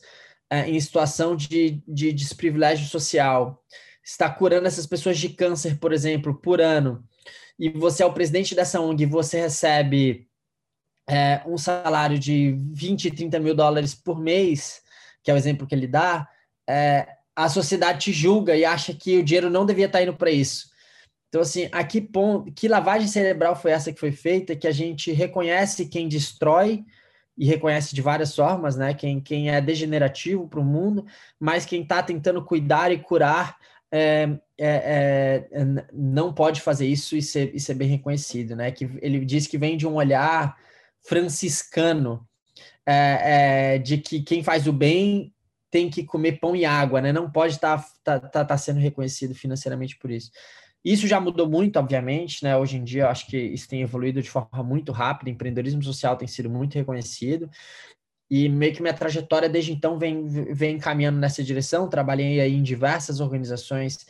é, 0.49 0.69
em 0.69 0.79
situação 0.79 1.35
de, 1.35 1.81
de 1.87 2.13
desprivilégio 2.13 2.87
social, 2.87 3.63
está 4.03 4.29
curando 4.29 4.67
essas 4.67 4.85
pessoas 4.85 5.17
de 5.17 5.29
câncer, 5.29 5.79
por 5.79 5.91
exemplo, 5.91 6.35
por 6.35 6.61
ano, 6.61 7.03
e 7.59 7.69
você 7.69 8.03
é 8.03 8.05
o 8.05 8.13
presidente 8.13 8.53
dessa 8.53 8.79
ONG, 8.79 9.05
você 9.05 9.41
recebe 9.41 10.26
é, 11.09 11.41
um 11.45 11.57
salário 11.57 12.19
de 12.19 12.57
20, 12.71 13.11
30 13.11 13.39
mil 13.39 13.55
dólares 13.55 13.95
por 13.95 14.19
mês, 14.19 14.81
que 15.23 15.31
é 15.31 15.33
o 15.33 15.37
exemplo 15.37 15.65
que 15.65 15.73
ele 15.73 15.87
dá, 15.87 16.27
é, 16.67 17.07
a 17.35 17.47
sociedade 17.47 17.99
te 17.99 18.11
julga 18.11 18.55
e 18.55 18.65
acha 18.65 18.93
que 18.93 19.17
o 19.17 19.23
dinheiro 19.23 19.49
não 19.49 19.65
devia 19.65 19.85
estar 19.85 20.01
indo 20.01 20.15
para 20.15 20.31
isso. 20.31 20.69
Então, 21.29 21.41
assim, 21.41 21.69
a 21.71 21.83
que 21.83 22.01
ponto, 22.01 22.51
que 22.51 22.67
lavagem 22.67 23.07
cerebral 23.07 23.55
foi 23.55 23.71
essa 23.71 23.91
que 23.91 23.99
foi 23.99 24.11
feita, 24.11 24.55
que 24.55 24.67
a 24.67 24.71
gente 24.71 25.11
reconhece 25.11 25.87
quem 25.87 26.07
destrói 26.07 26.83
e 27.37 27.45
reconhece 27.45 27.93
de 27.93 28.01
várias 28.01 28.35
formas, 28.35 28.75
né? 28.75 28.93
Quem, 28.93 29.19
quem 29.19 29.51
é 29.51 29.61
degenerativo 29.61 30.47
para 30.47 30.59
o 30.59 30.63
mundo, 30.63 31.05
mas 31.39 31.65
quem 31.65 31.83
está 31.83 32.01
tentando 32.01 32.43
cuidar 32.43 32.91
e 32.91 32.97
curar 32.97 33.57
é, 33.91 34.29
é, 34.57 35.47
é, 35.51 35.85
não 35.93 36.33
pode 36.33 36.61
fazer 36.61 36.87
isso 36.87 37.15
e 37.15 37.21
ser, 37.21 37.53
e 37.53 37.59
ser 37.59 37.75
bem 37.75 37.87
reconhecido, 37.87 38.55
né? 38.55 38.71
Que 38.71 38.89
ele 39.01 39.23
diz 39.23 39.45
que 39.45 39.57
vem 39.57 39.77
de 39.77 39.85
um 39.85 39.95
olhar 39.95 40.57
franciscano 41.07 42.27
é, 42.85 43.75
é, 43.75 43.77
de 43.77 43.97
que 43.97 44.21
quem 44.21 44.43
faz 44.43 44.67
o 44.67 44.73
bem 44.73 45.33
tem 45.71 45.89
que 45.89 46.03
comer 46.03 46.39
pão 46.39 46.55
e 46.55 46.65
água, 46.65 47.01
né? 47.01 47.11
Não 47.11 47.29
pode 47.29 47.55
estar 47.55 47.77
tá, 48.03 48.19
tá, 48.19 48.29
tá, 48.29 48.45
tá 48.45 48.57
sendo 48.57 48.79
reconhecido 48.79 49.33
financeiramente 49.33 49.97
por 49.97 50.11
isso. 50.11 50.31
Isso 50.83 51.07
já 51.07 51.19
mudou 51.19 51.49
muito, 51.49 51.77
obviamente, 51.77 52.43
né? 52.43 52.55
Hoje 52.55 52.77
em 52.77 52.83
dia, 52.83 53.03
eu 53.03 53.09
acho 53.09 53.27
que 53.27 53.37
isso 53.37 53.67
tem 53.67 53.81
evoluído 53.81 54.21
de 54.21 54.29
forma 54.29 54.63
muito 54.63 54.91
rápida. 54.91 55.29
Empreendedorismo 55.29 55.83
social 55.83 56.15
tem 56.15 56.27
sido 56.27 56.49
muito 56.49 56.75
reconhecido. 56.75 57.49
E 58.29 58.49
meio 58.49 58.73
que 58.73 58.81
minha 58.81 58.93
trajetória 58.93 59.49
desde 59.49 59.71
então 59.71 59.97
vem, 59.97 60.27
vem 60.53 60.77
caminhando 60.77 61.19
nessa 61.19 61.43
direção. 61.43 61.89
Trabalhei 61.89 62.39
aí 62.39 62.53
em 62.53 62.63
diversas 62.63 63.19
organizações, 63.19 64.05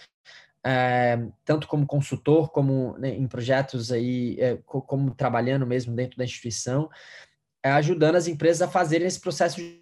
é, 0.70 1.18
tanto 1.46 1.66
como 1.66 1.88
consultor, 1.88 2.50
como 2.50 2.98
né, 2.98 3.16
em 3.16 3.26
projetos 3.26 3.90
aí, 3.90 4.36
é, 4.38 4.58
como 4.66 5.12
trabalhando 5.12 5.66
mesmo 5.66 5.96
dentro 5.96 6.18
da 6.18 6.26
instituição, 6.26 6.90
é, 7.64 7.72
ajudando 7.72 8.16
as 8.16 8.28
empresas 8.28 8.62
a 8.62 8.68
fazerem 8.68 9.08
esse 9.08 9.22
processo 9.22 9.56
de 9.56 9.82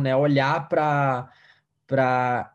né? 0.00 0.14
olhar 0.14 0.68
para 0.68 1.28
para 1.84 2.54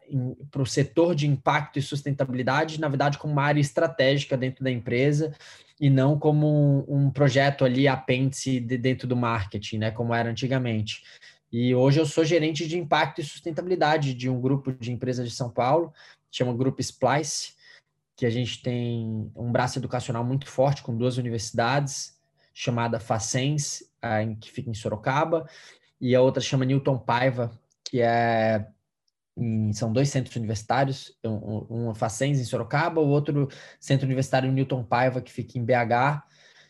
o 0.56 0.66
setor 0.66 1.14
de 1.14 1.28
impacto 1.28 1.78
e 1.78 1.82
sustentabilidade, 1.82 2.80
na 2.80 2.88
verdade, 2.88 3.20
como 3.20 3.34
uma 3.34 3.44
área 3.44 3.62
estratégica 3.62 4.36
dentro 4.36 4.64
da 4.64 4.72
empresa 4.72 5.36
e 5.80 5.92
não 5.92 6.18
como 6.18 6.48
um, 6.48 7.06
um 7.06 7.12
projeto 7.12 7.64
ali 7.64 7.88
apêndice 7.88 8.60
de, 8.60 8.80
dentro 8.80 9.08
do 9.08 9.16
marketing, 9.16 9.78
né, 9.78 9.92
como 9.92 10.12
era 10.12 10.28
antigamente. 10.28 11.04
E 11.52 11.76
hoje 11.76 12.00
eu 12.00 12.06
sou 12.06 12.26
gerente 12.26 12.68
de 12.68 12.80
impacto 12.80 13.22
e 13.22 13.24
sustentabilidade 13.24 14.16
de 14.16 14.28
um 14.28 14.42
grupo 14.42 14.72
de 14.74 14.92
empresas 14.92 15.30
de 15.30 15.36
São 15.36 15.52
Paulo, 15.52 15.94
chama 16.32 16.52
Grupo 16.52 16.82
Splice, 16.82 17.57
que 18.18 18.26
a 18.26 18.30
gente 18.32 18.64
tem 18.64 19.32
um 19.36 19.52
braço 19.52 19.78
educacional 19.78 20.24
muito 20.26 20.48
forte 20.48 20.82
com 20.82 20.98
duas 20.98 21.18
universidades, 21.18 22.18
chamada 22.52 23.00
Facens, 23.00 23.84
que 24.42 24.52
fica 24.52 24.72
em 24.72 24.74
Sorocaba, 24.74 25.48
e 26.02 26.16
a 26.16 26.22
outra 26.22 26.42
chama 26.42 26.66
Newton 26.66 26.98
Paiva, 26.98 27.52
que 27.84 28.02
é 28.02 28.68
em, 29.38 29.72
são 29.72 29.94
dois 29.94 30.10
centros 30.10 30.36
universitários, 30.36 31.16
um, 31.24 31.90
um 31.90 31.94
Facens 31.94 32.40
em 32.40 32.44
Sorocaba, 32.44 33.00
o 33.00 33.08
outro 33.08 33.50
centro 33.80 34.08
universitário 34.08 34.52
Newton 34.52 34.84
Paiva, 34.84 35.22
que 35.22 35.32
fica 35.32 35.60
em 35.60 35.64
BH, 35.64 36.24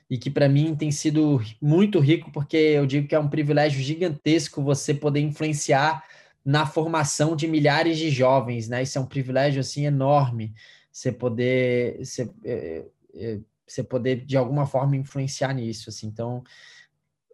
e 0.10 0.18
que 0.18 0.30
para 0.30 0.50
mim 0.50 0.76
tem 0.76 0.92
sido 0.92 1.42
muito 1.62 2.00
rico, 2.00 2.30
porque 2.30 2.58
eu 2.58 2.86
digo 2.86 3.08
que 3.08 3.16
é 3.16 3.20
um 3.20 3.30
privilégio 3.30 3.82
gigantesco 3.82 4.62
você 4.62 4.94
poder 4.94 5.22
influenciar 5.22 6.04
na 6.44 6.66
formação 6.66 7.38
de 7.38 7.48
milhares 7.48 7.98
de 7.98 8.10
jovens, 8.10 8.68
né? 8.68 8.84
Isso 8.84 8.98
é 8.98 9.02
um 9.02 9.06
privilégio 9.06 9.62
assim 9.62 9.86
enorme, 9.86 10.54
você 10.98 11.12
poder, 11.12 12.04
você, 12.04 12.28
é, 12.44 12.86
é, 13.14 13.40
você 13.68 13.84
poder 13.84 14.26
de 14.26 14.36
alguma 14.36 14.66
forma 14.66 14.96
influenciar 14.96 15.54
nisso, 15.54 15.92
assim. 15.92 16.08
Então, 16.08 16.44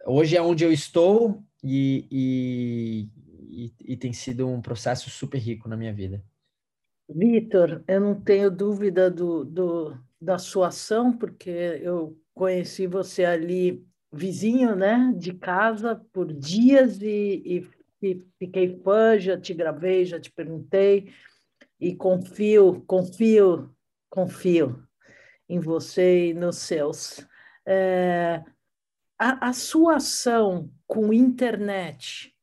hoje 0.05 0.35
é 0.35 0.41
onde 0.41 0.65
eu 0.65 0.71
estou 0.71 1.41
e, 1.63 2.05
e, 2.11 3.09
e, 3.39 3.93
e 3.93 3.97
tem 3.97 4.11
sido 4.11 4.49
um 4.49 4.61
processo 4.61 5.09
super 5.09 5.37
rico 5.37 5.69
na 5.69 5.77
minha 5.77 5.93
vida. 5.93 6.21
Vitor, 7.07 7.81
eu 7.87 8.01
não 8.01 8.19
tenho 8.19 8.51
dúvida 8.51 9.09
do, 9.09 9.45
do, 9.45 9.97
da 10.19 10.37
sua 10.37 10.67
ação, 10.67 11.15
porque 11.17 11.49
eu 11.49 12.19
conheci 12.33 12.85
você 12.85 13.23
ali 13.23 13.87
vizinho, 14.11 14.75
né, 14.75 15.13
de 15.15 15.33
casa 15.33 15.95
por 16.11 16.33
dias 16.33 17.01
e, 17.01 17.65
e, 18.01 18.21
fiquei 18.37 18.77
fã, 18.83 19.17
já 19.17 19.39
te 19.39 19.53
gravei, 19.53 20.03
já 20.03 20.19
te 20.19 20.29
perguntei 20.29 21.13
e 21.83 21.93
confio, 21.97 22.81
confio, 22.87 23.69
confio 24.09 24.87
em 25.49 25.59
você 25.59 26.29
e 26.29 26.33
nos 26.33 26.59
seus. 26.59 27.27
É, 27.65 28.41
a, 29.19 29.49
a 29.49 29.53
sua 29.53 29.97
ação 29.97 30.71
com 30.87 31.11
internet, 31.11 32.33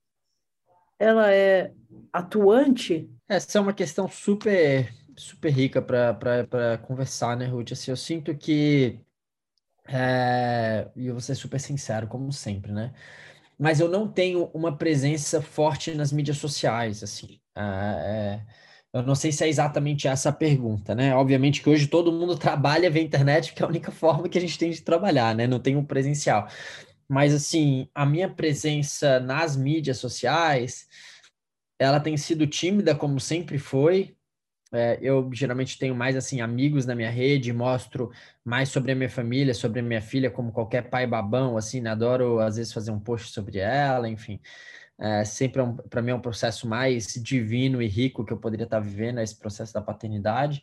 ela 0.98 1.32
é 1.32 1.72
atuante? 2.12 3.10
Essa 3.26 3.56
é 3.56 3.60
uma 3.62 3.72
questão 3.72 4.06
super 4.06 4.92
super 5.16 5.50
rica 5.50 5.80
para 5.80 6.78
conversar, 6.78 7.36
né, 7.36 7.46
Ruth? 7.46 7.72
Assim, 7.72 7.90
eu 7.90 7.96
sinto 7.96 8.36
que 8.36 9.00
é, 9.88 10.86
e 10.94 11.06
eu 11.06 11.14
vou 11.14 11.20
ser 11.20 11.34
super 11.34 11.58
sincero, 11.58 12.06
como 12.06 12.30
sempre, 12.30 12.72
né? 12.72 12.92
Mas 13.58 13.80
eu 13.80 13.88
não 13.88 14.06
tenho 14.06 14.50
uma 14.52 14.76
presença 14.76 15.40
forte 15.40 15.94
nas 15.94 16.12
mídias 16.12 16.36
sociais, 16.36 17.02
assim. 17.02 17.40
É, 17.56 18.40
eu 18.92 19.02
não 19.02 19.14
sei 19.14 19.30
se 19.32 19.44
é 19.44 19.48
exatamente 19.48 20.08
essa 20.08 20.30
a 20.30 20.32
pergunta, 20.32 20.94
né? 20.94 21.14
Obviamente 21.14 21.62
que 21.62 21.70
hoje 21.70 21.86
todo 21.86 22.12
mundo 22.12 22.36
trabalha 22.38 22.90
via 22.90 23.02
internet, 23.02 23.50
porque 23.50 23.62
é 23.62 23.66
a 23.66 23.68
única 23.68 23.92
forma 23.92 24.28
que 24.28 24.38
a 24.38 24.40
gente 24.40 24.58
tem 24.58 24.70
de 24.70 24.82
trabalhar, 24.82 25.34
né? 25.34 25.46
Não 25.46 25.60
tem 25.60 25.76
um 25.76 25.84
presencial. 25.84 26.48
Mas, 27.08 27.34
assim, 27.34 27.88
a 27.94 28.06
minha 28.06 28.28
presença 28.28 29.20
nas 29.20 29.56
mídias 29.56 29.98
sociais, 29.98 30.88
ela 31.78 32.00
tem 32.00 32.16
sido 32.16 32.46
tímida, 32.46 32.94
como 32.94 33.18
sempre 33.18 33.58
foi, 33.58 34.16
é, 34.72 34.98
eu 35.02 35.28
geralmente 35.32 35.76
tenho 35.78 35.94
mais 35.96 36.14
assim 36.16 36.40
amigos 36.40 36.86
na 36.86 36.94
minha 36.94 37.10
rede, 37.10 37.52
mostro 37.52 38.12
mais 38.44 38.68
sobre 38.68 38.92
a 38.92 38.94
minha 38.94 39.10
família, 39.10 39.52
sobre 39.52 39.80
a 39.80 39.82
minha 39.82 40.00
filha, 40.00 40.30
como 40.30 40.52
qualquer 40.52 40.88
pai 40.88 41.06
babão, 41.06 41.56
assim, 41.56 41.80
né? 41.80 41.90
adoro 41.90 42.38
às 42.38 42.56
vezes 42.56 42.72
fazer 42.72 42.92
um 42.92 43.00
post 43.00 43.32
sobre 43.32 43.58
ela, 43.58 44.08
enfim. 44.08 44.40
É, 45.00 45.24
sempre 45.24 45.60
é 45.60 45.64
um, 45.64 45.74
para 45.76 46.02
mim 46.02 46.10
é 46.10 46.14
um 46.14 46.20
processo 46.20 46.68
mais 46.68 47.14
divino 47.14 47.80
e 47.80 47.88
rico 47.88 48.24
que 48.24 48.32
eu 48.32 48.36
poderia 48.36 48.64
estar 48.64 48.80
vivendo 48.80 49.20
esse 49.20 49.34
processo 49.34 49.72
da 49.72 49.80
paternidade. 49.80 50.62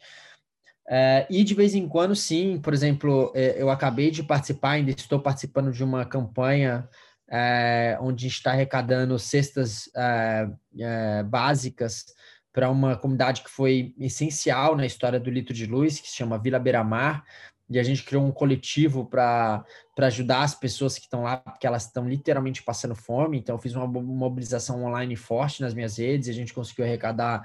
É, 0.90 1.28
e 1.30 1.44
de 1.44 1.54
vez 1.54 1.76
em 1.76 1.88
quando, 1.88 2.16
sim, 2.16 2.60
por 2.62 2.74
exemplo, 2.74 3.32
é, 3.36 3.62
eu 3.62 3.70
acabei 3.70 4.12
de 4.12 4.24
participar, 4.24 4.72
ainda 4.72 4.92
estou 4.92 5.20
participando 5.20 5.72
de 5.72 5.84
uma 5.84 6.06
campanha 6.06 6.88
é, 7.30 7.98
onde 8.00 8.28
está 8.28 8.52
arrecadando 8.52 9.20
cestas 9.20 9.90
é, 9.96 10.48
é, 10.80 11.24
básicas 11.24 12.06
para 12.54 12.70
uma 12.70 12.96
comunidade 12.96 13.44
que 13.44 13.50
foi 13.50 13.94
essencial 14.00 14.76
na 14.76 14.86
história 14.86 15.20
do 15.20 15.30
litro 15.30 15.54
de 15.54 15.66
luz, 15.66 16.00
que 16.00 16.08
se 16.08 16.16
chama 16.16 16.40
Vila 16.40 16.58
Beira-Mar, 16.58 17.24
e 17.70 17.78
a 17.78 17.84
gente 17.84 18.04
criou 18.04 18.26
um 18.26 18.32
coletivo 18.32 19.06
para 19.06 19.66
ajudar 19.98 20.44
as 20.44 20.56
pessoas 20.56 20.96
que 20.96 21.06
estão 21.06 21.24
lá, 21.24 21.38
porque 21.38 21.68
elas 21.68 21.86
estão 21.86 22.08
literalmente 22.08 22.64
passando 22.64 22.96
fome. 22.96 23.38
Então, 23.38 23.56
eu 23.56 23.60
fiz 23.60 23.76
uma 23.76 23.88
mobilização 23.88 24.84
online 24.84 25.16
forte 25.16 25.62
nas 25.62 25.74
minhas 25.74 25.98
redes, 25.98 26.28
e 26.28 26.32
a 26.32 26.34
gente 26.34 26.54
conseguiu 26.54 26.86
arrecadar. 26.86 27.44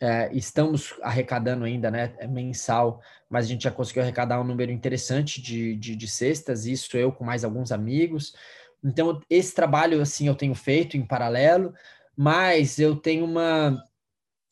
É, 0.00 0.30
estamos 0.34 0.94
arrecadando 1.02 1.64
ainda, 1.64 1.90
né? 1.90 2.14
É 2.18 2.26
mensal, 2.26 3.00
mas 3.28 3.44
a 3.44 3.48
gente 3.48 3.64
já 3.64 3.70
conseguiu 3.70 4.02
arrecadar 4.02 4.40
um 4.40 4.44
número 4.44 4.72
interessante 4.72 5.40
de, 5.40 5.76
de, 5.76 5.94
de 5.94 6.08
cestas, 6.08 6.66
isso 6.66 6.96
eu 6.96 7.12
com 7.12 7.24
mais 7.24 7.44
alguns 7.44 7.70
amigos. 7.70 8.34
Então, 8.82 9.20
esse 9.30 9.54
trabalho, 9.54 10.00
assim, 10.00 10.26
eu 10.26 10.34
tenho 10.34 10.54
feito 10.54 10.96
em 10.96 11.06
paralelo, 11.06 11.72
mas 12.16 12.78
eu 12.78 12.96
tenho 12.96 13.24
uma 13.24 13.82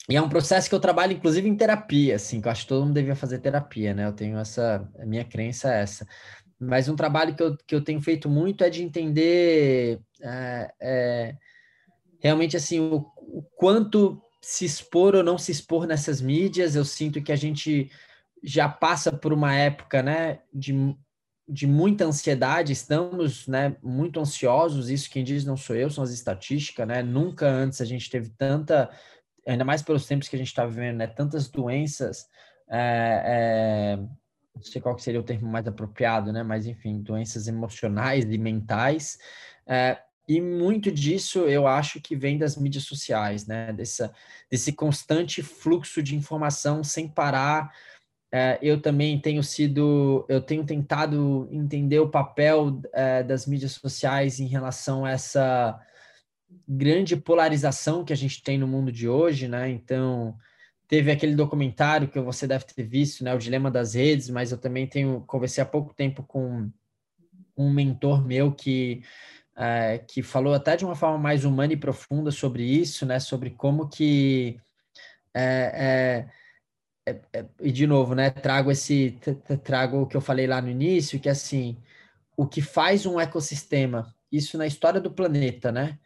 e 0.09 0.17
é 0.17 0.23
um 0.23 0.29
processo 0.29 0.69
que 0.69 0.75
eu 0.75 0.81
trabalho, 0.81 1.13
inclusive, 1.13 1.49
em 1.49 1.57
terapia, 1.57 2.17
assim, 2.17 2.41
que 2.41 2.49
eu 2.49 2.53
acho 2.53 2.63
que 2.63 2.69
todo 2.69 2.85
mundo 2.85 2.95
devia 2.95 3.15
fazer 3.15 3.39
terapia, 3.39 3.95
né? 3.95 4.07
Eu 4.07 4.13
tenho 4.13 4.37
essa, 4.39 4.89
a 4.99 5.07
minha 5.07 5.25
crença 5.25 5.73
é 5.73 5.83
essa. 5.83 6.07
Mas 6.59 6.89
um 6.89 6.97
trabalho 6.97 7.35
que 7.35 7.43
eu, 7.43 7.57
que 7.67 7.75
eu 7.75 7.83
tenho 7.83 8.01
feito 8.01 8.29
muito 8.29 8.65
é 8.65 8.71
de 8.71 8.83
entender 8.83 10.01
é, 10.21 10.73
é, 10.81 11.35
realmente, 12.21 12.57
assim, 12.57 12.81
o, 12.81 13.07
o 13.17 13.43
quanto 13.57 14.21
se 14.41 14.65
expor 14.65 15.15
ou 15.15 15.23
não 15.23 15.39
se 15.39 15.53
expor 15.53 15.87
nessas 15.87 16.21
mídias. 16.21 16.75
Eu 16.75 16.85
sinto 16.85 17.23
que 17.23 17.33
a 17.33 17.37
gente 17.37 17.89
já 18.43 18.69
passa 18.69 19.13
por 19.13 19.33
uma 19.33 19.55
época, 19.55 20.03
né, 20.03 20.41
de, 20.53 20.75
de 21.49 21.67
muita 21.67 22.05
ansiedade, 22.05 22.73
estamos, 22.73 23.47
né, 23.47 23.77
muito 23.81 24.19
ansiosos, 24.19 24.91
isso 24.91 25.09
quem 25.09 25.23
diz 25.23 25.45
não 25.45 25.57
sou 25.57 25.77
eu, 25.77 25.89
são 25.89 26.03
as 26.03 26.11
estatísticas, 26.11 26.89
né, 26.89 27.05
nunca 27.05 27.49
antes 27.49 27.81
a 27.81 27.85
gente 27.85 28.11
teve 28.11 28.31
tanta 28.31 28.91
ainda 29.47 29.65
mais 29.65 29.83
pelos 29.83 30.07
tempos 30.07 30.29
que 30.29 30.37
a 30.37 30.39
gente 30.39 30.49
está 30.49 30.65
vivendo, 30.65 30.99
né? 30.99 31.07
Tantas 31.07 31.49
doenças, 31.49 32.29
é, 32.69 33.23
é, 33.25 33.97
não 33.97 34.63
sei 34.63 34.81
qual 34.81 34.99
seria 34.99 35.21
o 35.21 35.25
termo 35.25 35.49
mais 35.49 35.67
apropriado, 35.67 36.33
né? 36.33 36.43
Mas 36.43 36.67
enfim, 36.67 37.01
doenças 37.01 37.49
emocionais 37.49 38.25
e 38.25 38.39
mentais. 38.39 39.19
É, 39.67 39.99
e 40.29 40.41
muito 40.41 40.91
disso 40.91 41.41
eu 41.41 41.67
acho 41.67 42.01
que 42.01 42.15
vem 42.15 42.39
das 42.39 42.57
mídias 42.57 42.85
sociais, 42.85 43.47
né? 43.47 43.73
Dessa, 43.73 44.13
desse 44.51 44.73
constante 44.73 45.43
fluxo 45.43 46.03
de 46.03 46.17
informação 46.17 46.85
sem 46.85 47.09
parar. 47.09 47.73
É, 48.35 48.59
eu 48.63 48.81
também 48.81 49.21
tenho 49.21 49.43
sido, 49.43 50.25
eu 50.29 50.41
tenho 50.41 50.65
tentado 50.65 51.47
entender 51.51 51.99
o 51.99 52.09
papel 52.09 52.81
é, 52.95 53.23
das 53.23 53.47
mídias 53.47 53.73
sociais 53.73 54.41
em 54.41 54.47
relação 54.47 55.05
a 55.05 55.11
essa 55.11 55.79
grande 56.69 57.17
polarização 57.17 58.05
que 58.05 58.13
a 58.13 58.17
gente 58.17 58.43
tem 58.43 58.59
no 58.59 58.67
mundo 58.67 58.91
de 58.93 59.09
hoje, 59.09 59.49
né? 59.49 59.71
Então, 59.71 60.37
teve 60.89 61.11
aquele 61.11 61.35
documentário 61.35 62.09
que 62.09 62.21
você 62.21 62.47
deve 62.47 62.65
ter 62.65 62.83
visto, 62.85 63.25
né? 63.25 63.35
O 63.35 63.39
Dilema 63.39 63.71
das 63.71 63.95
Redes, 63.95 64.29
mas 64.29 64.53
eu 64.53 64.59
também 64.59 64.87
tenho 64.87 65.23
conversei 65.27 65.63
há 65.63 65.67
pouco 65.67 65.95
tempo 65.95 66.23
com 66.23 66.71
um 67.57 67.73
mentor 67.73 68.25
meu 68.25 68.53
que 68.53 69.03
é, 69.57 69.99
que 69.99 70.23
falou 70.23 70.55
até 70.55 70.77
de 70.77 70.85
uma 70.85 70.95
forma 70.95 71.19
mais 71.19 71.45
humana 71.45 71.73
e 71.73 71.77
profunda 71.77 72.31
sobre 72.31 72.63
isso, 72.63 73.05
né? 73.07 73.19
Sobre 73.21 73.51
como 73.51 73.89
que 73.89 74.59
é, 75.35 76.27
é, 77.07 77.13
é, 77.13 77.21
é 77.33 77.47
e 77.61 77.73
de 77.73 77.87
novo, 77.87 78.15
né? 78.15 78.31
Trago 78.31 78.71
esse 78.71 79.19
trago 79.65 80.03
o 80.03 80.07
que 80.07 80.17
eu 80.17 80.21
falei 80.21 80.47
lá 80.47 80.61
no 80.61 80.71
início, 80.71 81.21
que 81.21 81.29
assim 81.29 81.77
o 82.37 82.47
que 82.47 82.63
faz 82.63 83.07
um 83.07 83.21
ecossistema, 83.21 84.15
isso 84.31 84.57
na 84.57 84.67
história 84.67 85.01
do 85.01 85.11
planeta, 85.11 85.71
né? 85.71 85.99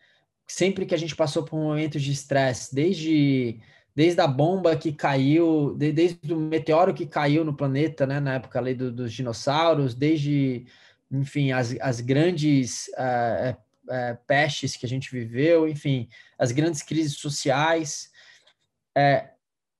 Sempre 0.46 0.87
que 0.87 0.94
a 0.94 0.98
gente 0.98 1.16
passou 1.16 1.42
por 1.42 1.59
momentos 1.59 2.02
de 2.02 2.12
estresse, 2.12 2.74
desde 2.74 3.61
desde 3.96 4.20
a 4.20 4.26
bomba 4.26 4.76
que 4.76 4.92
caiu, 4.92 5.74
desde 5.74 6.35
o 6.35 6.37
meteoro 6.37 6.92
que 6.92 7.06
caiu 7.06 7.42
no 7.46 7.56
planeta, 7.56 8.06
né, 8.06 8.20
na 8.20 8.35
época 8.35 8.59
ali 8.59 8.74
do, 8.74 8.92
dos 8.92 9.11
dinossauros, 9.11 9.94
desde, 9.94 10.66
enfim, 11.11 11.50
as, 11.50 11.74
as 11.80 12.02
grandes 12.02 12.88
uh, 12.88 13.56
uh, 13.87 14.18
pestes 14.26 14.76
que 14.76 14.85
a 14.85 14.88
gente 14.88 15.11
viveu, 15.11 15.66
enfim, 15.66 16.11
as 16.38 16.52
grandes 16.52 16.82
crises 16.82 17.16
sociais, 17.16 18.11
uh, 18.98 19.26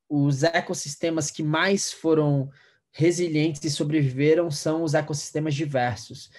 os 0.09 0.43
ecossistemas 0.43 1.31
que 1.31 1.43
mais 1.43 1.93
foram 1.93 2.49
resilientes 2.91 3.63
e 3.65 3.71
sobreviveram 3.71 4.51
são 4.51 4.83
os 4.83 4.95
ecossistemas 4.95 5.55
diversos 5.55 6.31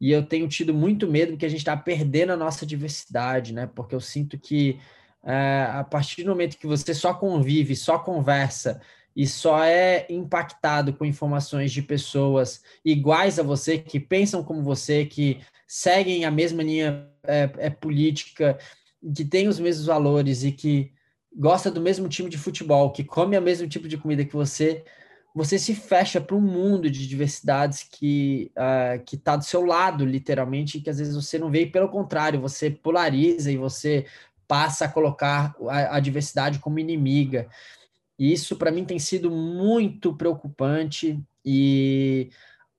e 0.00 0.10
eu 0.10 0.22
tenho 0.24 0.48
tido 0.48 0.74
muito 0.74 1.06
medo 1.08 1.36
que 1.36 1.46
a 1.46 1.48
gente 1.48 1.60
está 1.60 1.76
perdendo 1.76 2.32
a 2.32 2.36
nossa 2.36 2.66
diversidade, 2.66 3.52
né? 3.52 3.66
Porque 3.74 3.94
eu 3.94 4.00
sinto 4.00 4.38
que 4.38 4.78
é, 5.24 5.66
a 5.72 5.82
partir 5.82 6.22
do 6.22 6.30
momento 6.30 6.58
que 6.58 6.66
você 6.66 6.94
só 6.94 7.14
convive, 7.14 7.74
só 7.74 7.98
conversa 7.98 8.80
e 9.14 9.26
só 9.26 9.64
é 9.64 10.06
impactado 10.10 10.92
com 10.92 11.04
informações 11.04 11.72
de 11.72 11.82
pessoas 11.82 12.62
iguais 12.84 13.38
a 13.38 13.42
você, 13.42 13.78
que 13.78 13.98
pensam 13.98 14.44
como 14.44 14.62
você, 14.62 15.06
que 15.06 15.40
seguem 15.66 16.24
a 16.24 16.30
mesma 16.30 16.62
linha 16.62 17.08
é, 17.24 17.50
é, 17.58 17.70
política, 17.70 18.58
que 19.14 19.24
tem 19.24 19.48
os 19.48 19.58
mesmos 19.58 19.86
valores 19.86 20.44
e 20.44 20.52
que 20.52 20.92
gosta 21.34 21.70
do 21.70 21.80
mesmo 21.80 22.08
time 22.08 22.28
de 22.28 22.38
futebol, 22.38 22.92
que 22.92 23.02
come 23.02 23.36
o 23.36 23.42
mesmo 23.42 23.66
tipo 23.66 23.88
de 23.88 23.96
comida 23.96 24.24
que 24.24 24.34
você, 24.34 24.84
você 25.36 25.58
se 25.58 25.74
fecha 25.74 26.18
para 26.18 26.34
um 26.34 26.40
mundo 26.40 26.90
de 26.90 27.06
diversidades 27.06 27.82
que 27.82 28.50
uh, 28.56 29.04
que 29.04 29.16
está 29.16 29.36
do 29.36 29.44
seu 29.44 29.66
lado, 29.66 30.02
literalmente, 30.02 30.78
e 30.78 30.80
que 30.80 30.88
às 30.88 30.96
vezes 30.96 31.14
você 31.14 31.38
não 31.38 31.50
vê, 31.50 31.64
e 31.64 31.70
pelo 31.70 31.90
contrário, 31.90 32.40
você 32.40 32.70
polariza 32.70 33.52
e 33.52 33.58
você 33.58 34.06
passa 34.48 34.86
a 34.86 34.88
colocar 34.88 35.54
a, 35.68 35.96
a 35.96 36.00
diversidade 36.00 36.58
como 36.58 36.78
inimiga. 36.78 37.50
E 38.18 38.32
isso, 38.32 38.56
para 38.56 38.70
mim, 38.70 38.86
tem 38.86 38.98
sido 38.98 39.30
muito 39.30 40.16
preocupante, 40.16 41.22
e 41.44 42.30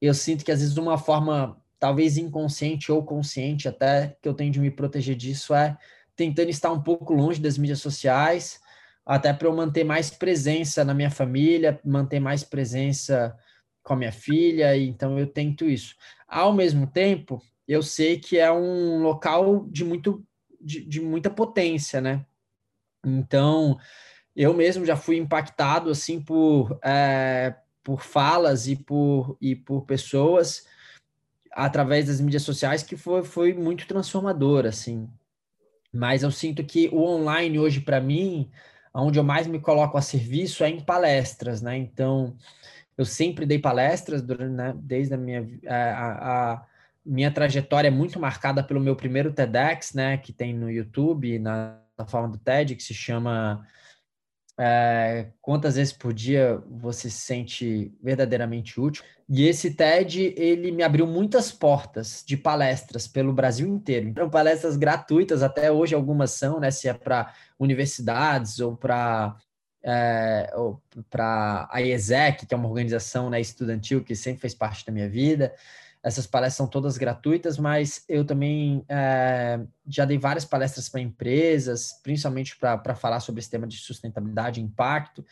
eu 0.02 0.16
sinto 0.16 0.44
que, 0.44 0.52
às 0.52 0.60
vezes, 0.60 0.74
de 0.74 0.80
uma 0.80 0.98
forma 0.98 1.62
talvez 1.80 2.18
inconsciente 2.18 2.92
ou 2.92 3.04
consciente, 3.04 3.68
até 3.68 4.18
que 4.20 4.28
eu 4.28 4.34
tenho 4.34 4.52
de 4.52 4.60
me 4.60 4.72
proteger 4.72 5.16
disso, 5.16 5.54
é 5.54 5.78
tentando 6.16 6.50
estar 6.50 6.72
um 6.72 6.82
pouco 6.82 7.14
longe 7.14 7.40
das 7.40 7.56
mídias 7.56 7.82
sociais 7.82 8.60
até 9.08 9.32
para 9.32 9.48
eu 9.48 9.56
manter 9.56 9.86
mais 9.86 10.10
presença 10.10 10.84
na 10.84 10.94
minha 10.94 11.10
família, 11.10 11.80
manter 11.84 12.20
mais 12.20 12.44
presença 12.44 13.34
com 13.82 13.94
a 13.94 13.96
minha 13.96 14.12
filha, 14.12 14.76
então 14.76 15.18
eu 15.18 15.26
tento 15.26 15.64
isso. 15.64 15.96
Ao 16.28 16.52
mesmo 16.52 16.86
tempo, 16.86 17.42
eu 17.66 17.82
sei 17.82 18.20
que 18.20 18.38
é 18.38 18.52
um 18.52 19.02
local 19.02 19.66
de, 19.70 19.86
muito, 19.86 20.22
de, 20.60 20.84
de 20.84 21.00
muita 21.00 21.30
potência, 21.30 22.02
né? 22.02 22.26
Então, 23.06 23.78
eu 24.36 24.54
mesmo 24.54 24.86
já 24.86 24.98
fui 24.98 25.16
impactado, 25.16 25.90
assim, 25.90 26.22
por, 26.22 26.78
é, 26.84 27.56
por 27.82 28.02
falas 28.04 28.68
e 28.68 28.76
por, 28.76 29.38
e 29.40 29.56
por 29.56 29.86
pessoas 29.86 30.66
através 31.54 32.08
das 32.08 32.20
mídias 32.20 32.44
sociais 32.44 32.84
que 32.84 32.98
foi, 32.98 33.24
foi 33.24 33.54
muito 33.54 33.88
transformador, 33.88 34.66
assim. 34.66 35.10
Mas 35.94 36.24
eu 36.24 36.30
sinto 36.30 36.62
que 36.64 36.90
o 36.90 37.02
online 37.02 37.58
hoje, 37.58 37.80
para 37.80 38.02
mim, 38.02 38.52
onde 39.02 39.20
eu 39.20 39.24
mais 39.24 39.48
me 39.48 39.60
coloco 39.60 39.98
a 39.98 40.02
serviço 40.02 40.64
é 40.64 40.70
em 40.70 40.80
palestras, 40.80 41.62
né? 41.62 41.78
Então, 41.78 42.36
eu 42.98 43.06
sempre 43.06 43.46
dei 43.46 43.60
palestras 43.60 44.22
durante, 44.22 44.54
né, 44.54 44.74
desde 44.76 45.14
a 45.14 45.18
minha 45.18 45.48
a, 45.68 46.54
a, 46.54 46.66
minha 47.06 47.32
trajetória 47.32 47.88
é 47.88 47.92
muito 47.92 48.20
marcada 48.20 48.64
pelo 48.64 48.82
meu 48.82 48.96
primeiro 48.96 49.32
TEDx, 49.32 49.94
né, 49.94 50.18
que 50.18 50.34
tem 50.34 50.54
no 50.54 50.70
YouTube, 50.70 51.40
na 51.40 51.80
plataforma 51.96 52.28
do 52.28 52.38
TED, 52.38 52.76
que 52.76 52.84
se 52.84 52.94
chama 52.94 53.66
é, 54.60 55.28
quantas 55.40 55.76
vezes 55.76 55.94
por 55.94 56.14
dia 56.14 56.62
você 56.68 57.10
se 57.10 57.20
sente 57.20 57.94
verdadeiramente 58.02 58.80
útil. 58.80 59.04
E 59.30 59.48
esse 59.48 59.76
TED, 59.76 60.34
ele 60.36 60.72
me 60.72 60.84
abriu 60.84 61.06
muitas 61.06 61.52
portas 61.52 62.24
de 62.26 62.36
palestras 62.36 63.08
pelo 63.08 63.34
Brasil 63.34 63.68
inteiro. 63.68 64.08
Então, 64.08 64.30
palestras 64.30 64.76
gratuitas, 64.76 65.44
até 65.44 65.72
hoje 65.72 65.94
algumas 65.94 66.32
são, 66.32 66.60
né? 66.60 66.72
Se 66.72 66.88
é 66.88 66.94
para 66.94 67.34
universidades 67.60 68.60
ou 68.60 68.76
para 68.76 69.36
é, 69.84 70.52
para 71.10 71.68
a 71.72 71.82
IESEC, 71.82 72.46
que 72.46 72.54
é 72.54 72.58
uma 72.58 72.68
organização 72.68 73.30
né, 73.30 73.40
estudantil 73.40 74.04
que 74.04 74.16
sempre 74.16 74.42
fez 74.42 74.54
parte 74.54 74.86
da 74.86 74.92
minha 74.92 75.08
vida. 75.08 75.54
Essas 76.04 76.28
palestras 76.28 76.56
são 76.58 76.68
todas 76.68 76.98
gratuitas, 76.98 77.58
mas 77.58 78.04
eu 78.08 78.24
também 78.24 78.86
é, 78.88 79.60
já 79.88 80.06
dei 80.06 80.18
várias 80.18 80.46
palestras 80.46 80.88
para 80.88 81.02
empresas, 81.02 82.00
principalmente 82.04 82.56
para 82.58 82.96
falar 82.96 83.20
sobre 83.20 83.40
esse 83.40 83.50
tema 83.50 83.68
de 83.68 83.78
sustentabilidade 83.78 84.60
e 84.60 84.64
impacto. 84.64 85.26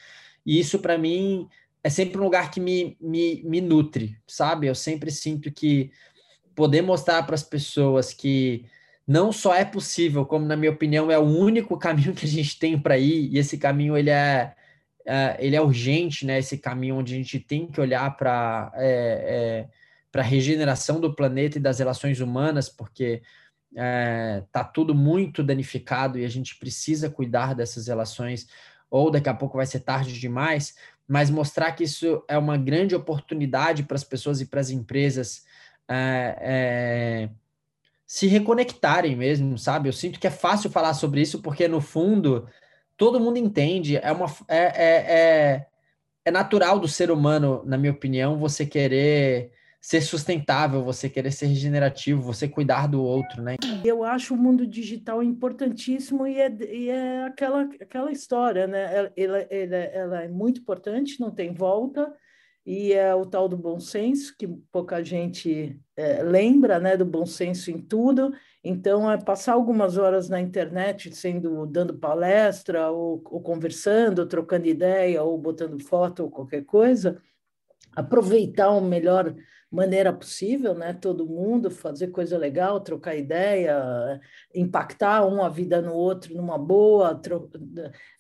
E 0.46 0.60
isso, 0.60 0.80
para 0.80 0.98
mim, 0.98 1.48
é 1.84 1.90
sempre 1.90 2.20
um 2.20 2.24
lugar 2.24 2.52
que 2.52 2.60
me, 2.60 2.98
me, 3.00 3.44
me 3.44 3.62
nutre, 3.62 4.18
sabe? 4.28 4.68
Eu 4.68 4.76
sempre 4.76 5.12
sinto 5.12 5.52
que 5.52 5.92
poder 6.56 6.82
mostrar 6.82 7.24
para 7.24 7.36
as 7.36 7.44
pessoas 7.44 8.14
que 8.14 8.66
não 9.08 9.32
só 9.32 9.54
é 9.54 9.64
possível, 9.64 10.26
como, 10.26 10.46
na 10.46 10.56
minha 10.56 10.72
opinião, 10.72 11.12
é 11.12 11.20
o 11.20 11.24
único 11.24 11.78
caminho 11.80 12.14
que 12.14 12.26
a 12.26 12.30
gente 12.30 12.58
tem 12.58 12.80
para 12.80 12.98
ir, 12.98 13.30
e 13.32 13.38
esse 13.38 13.58
caminho 13.58 13.96
ele 13.96 14.10
é, 14.10 14.56
é, 15.06 15.38
ele 15.40 15.56
é 15.56 15.62
urgente, 15.62 16.26
né? 16.26 16.40
Esse 16.40 16.58
caminho 16.58 16.96
onde 16.96 17.14
a 17.14 17.18
gente 17.18 17.40
tem 17.40 17.68
que 17.68 17.80
olhar 17.80 18.16
para. 18.18 18.72
É, 18.76 19.68
é, 19.70 19.85
para 20.16 20.22
a 20.22 20.26
regeneração 20.26 21.02
do 21.02 21.14
planeta 21.14 21.58
e 21.58 21.62
das 21.62 21.80
relações 21.80 22.22
humanas, 22.22 22.70
porque 22.70 23.22
está 23.70 23.84
é, 23.84 24.44
tá 24.50 24.64
tudo 24.64 24.96
muito 24.96 25.44
danificado 25.44 26.18
e 26.18 26.24
a 26.24 26.30
gente 26.30 26.58
precisa 26.58 27.10
cuidar 27.10 27.54
dessas 27.54 27.88
relações, 27.88 28.48
ou 28.90 29.12
daqui 29.12 29.28
a 29.28 29.34
pouco 29.34 29.58
vai 29.58 29.66
ser 29.66 29.82
tarde 29.82 30.18
demais, 30.18 30.74
mas 31.06 31.30
mostrar 31.30 31.74
que 31.74 31.84
isso 31.84 32.24
é 32.30 32.38
uma 32.38 32.56
grande 32.56 32.96
oportunidade 32.96 33.84
para 33.84 33.96
as 33.96 34.06
pessoas 34.06 34.40
e 34.40 34.46
para 34.46 34.62
as 34.62 34.70
empresas 34.70 35.44
é, 35.86 36.38
é, 36.40 37.30
se 38.08 38.26
reconectarem 38.26 39.18
mesmo, 39.18 39.58
sabe? 39.58 39.90
Eu 39.90 39.94
sinto 39.94 40.18
que 40.18 40.28
é 40.28 40.32
fácil 40.32 40.70
falar 40.70 40.94
sobre 40.94 41.20
isso, 41.20 41.42
porque 41.42 41.68
no 41.68 41.82
fundo 41.82 42.48
todo 42.96 43.20
mundo 43.20 43.36
entende, 43.36 43.98
é 43.98 44.14
uma 44.14 44.28
é, 44.48 44.58
é, 44.58 44.96
é, 45.20 45.68
é 46.24 46.32
natural 46.32 46.80
do 46.80 46.88
ser 46.88 47.12
humano, 47.12 47.62
na 47.66 47.78
minha 47.78 47.92
opinião, 47.92 48.40
você 48.40 48.66
querer 48.66 49.52
ser 49.86 50.02
sustentável, 50.02 50.84
você 50.84 51.08
querer 51.08 51.32
ser 51.32 51.46
regenerativo, 51.46 52.20
você 52.20 52.48
cuidar 52.48 52.88
do 52.88 53.04
outro, 53.04 53.44
né? 53.44 53.56
Eu 53.84 54.04
acho 54.04 54.34
o 54.34 54.38
mundo 54.38 54.66
digital 54.66 55.22
importantíssimo 55.22 56.26
e 56.26 56.42
é, 56.42 56.52
e 56.74 56.90
é 56.90 57.26
aquela, 57.26 57.70
aquela 57.80 58.12
história, 58.12 58.66
né? 58.66 59.12
Ela, 59.16 59.38
ela, 59.48 59.76
ela 59.76 60.24
é 60.24 60.28
muito 60.28 60.60
importante, 60.60 61.20
não 61.20 61.30
tem 61.30 61.54
volta, 61.54 62.12
e 62.66 62.94
é 62.94 63.14
o 63.14 63.28
tal 63.28 63.48
do 63.48 63.56
bom 63.56 63.80
senso, 63.80 64.36
que 64.36 64.48
pouca 64.48 65.04
gente 65.04 65.80
é, 65.96 66.24
lembra, 66.24 66.80
né, 66.80 66.98
do 66.98 67.06
bom 67.06 67.28
senso 67.28 67.70
em 67.70 67.78
tudo. 67.80 68.34
Então, 68.64 69.12
é 69.12 69.20
passar 69.20 69.54
algumas 69.54 70.00
horas 70.00 70.28
na 70.28 70.42
internet, 70.42 71.16
sendo 71.16 71.68
dando 71.68 71.94
palestra, 71.94 72.90
ou, 72.90 73.22
ou 73.26 73.40
conversando, 73.40 74.18
ou 74.18 74.26
trocando 74.26 74.66
ideia, 74.66 75.22
ou 75.22 75.38
botando 75.38 75.80
foto, 75.80 76.24
ou 76.24 76.32
qualquer 76.32 76.66
coisa, 76.66 77.22
aproveitar 77.96 78.72
o 78.72 78.82
melhor 78.82 79.36
maneira 79.72 80.14
possível, 80.14 80.74
né? 80.74 80.94
Todo 80.94 81.28
mundo 81.28 81.70
fazer 81.70 82.08
coisa 82.08 82.38
legal, 82.38 82.80
trocar 82.80 83.16
ideia, 83.16 84.20
impactar 84.54 85.26
um 85.26 85.44
a 85.44 85.50
vida 85.50 85.82
no 85.82 85.94
outro 85.94 86.36
numa 86.36 86.58
boa, 86.58 87.20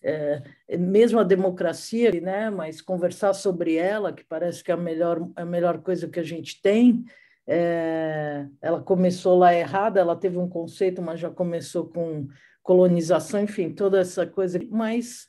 é, 0.03 0.41
mesmo 0.77 1.19
a 1.19 1.23
democracia, 1.23 2.12
né? 2.19 2.49
Mas 2.49 2.81
conversar 2.81 3.34
sobre 3.34 3.75
ela, 3.75 4.12
que 4.12 4.23
parece 4.23 4.63
que 4.63 4.71
é 4.71 4.73
a 4.73 4.77
melhor 4.77 5.29
a 5.36 5.45
melhor 5.45 5.79
coisa 5.79 6.08
que 6.08 6.19
a 6.19 6.23
gente 6.23 6.62
tem. 6.62 7.05
É, 7.47 8.47
ela 8.62 8.81
começou 8.81 9.38
lá 9.38 9.53
errada, 9.53 9.99
ela 9.99 10.15
teve 10.15 10.38
um 10.38 10.49
conceito, 10.49 11.01
mas 11.01 11.19
já 11.19 11.29
começou 11.29 11.88
com 11.88 12.27
colonização, 12.63 13.41
enfim, 13.41 13.71
toda 13.71 13.99
essa 13.99 14.25
coisa. 14.25 14.60
Mas 14.71 15.27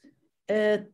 é, 0.49 0.87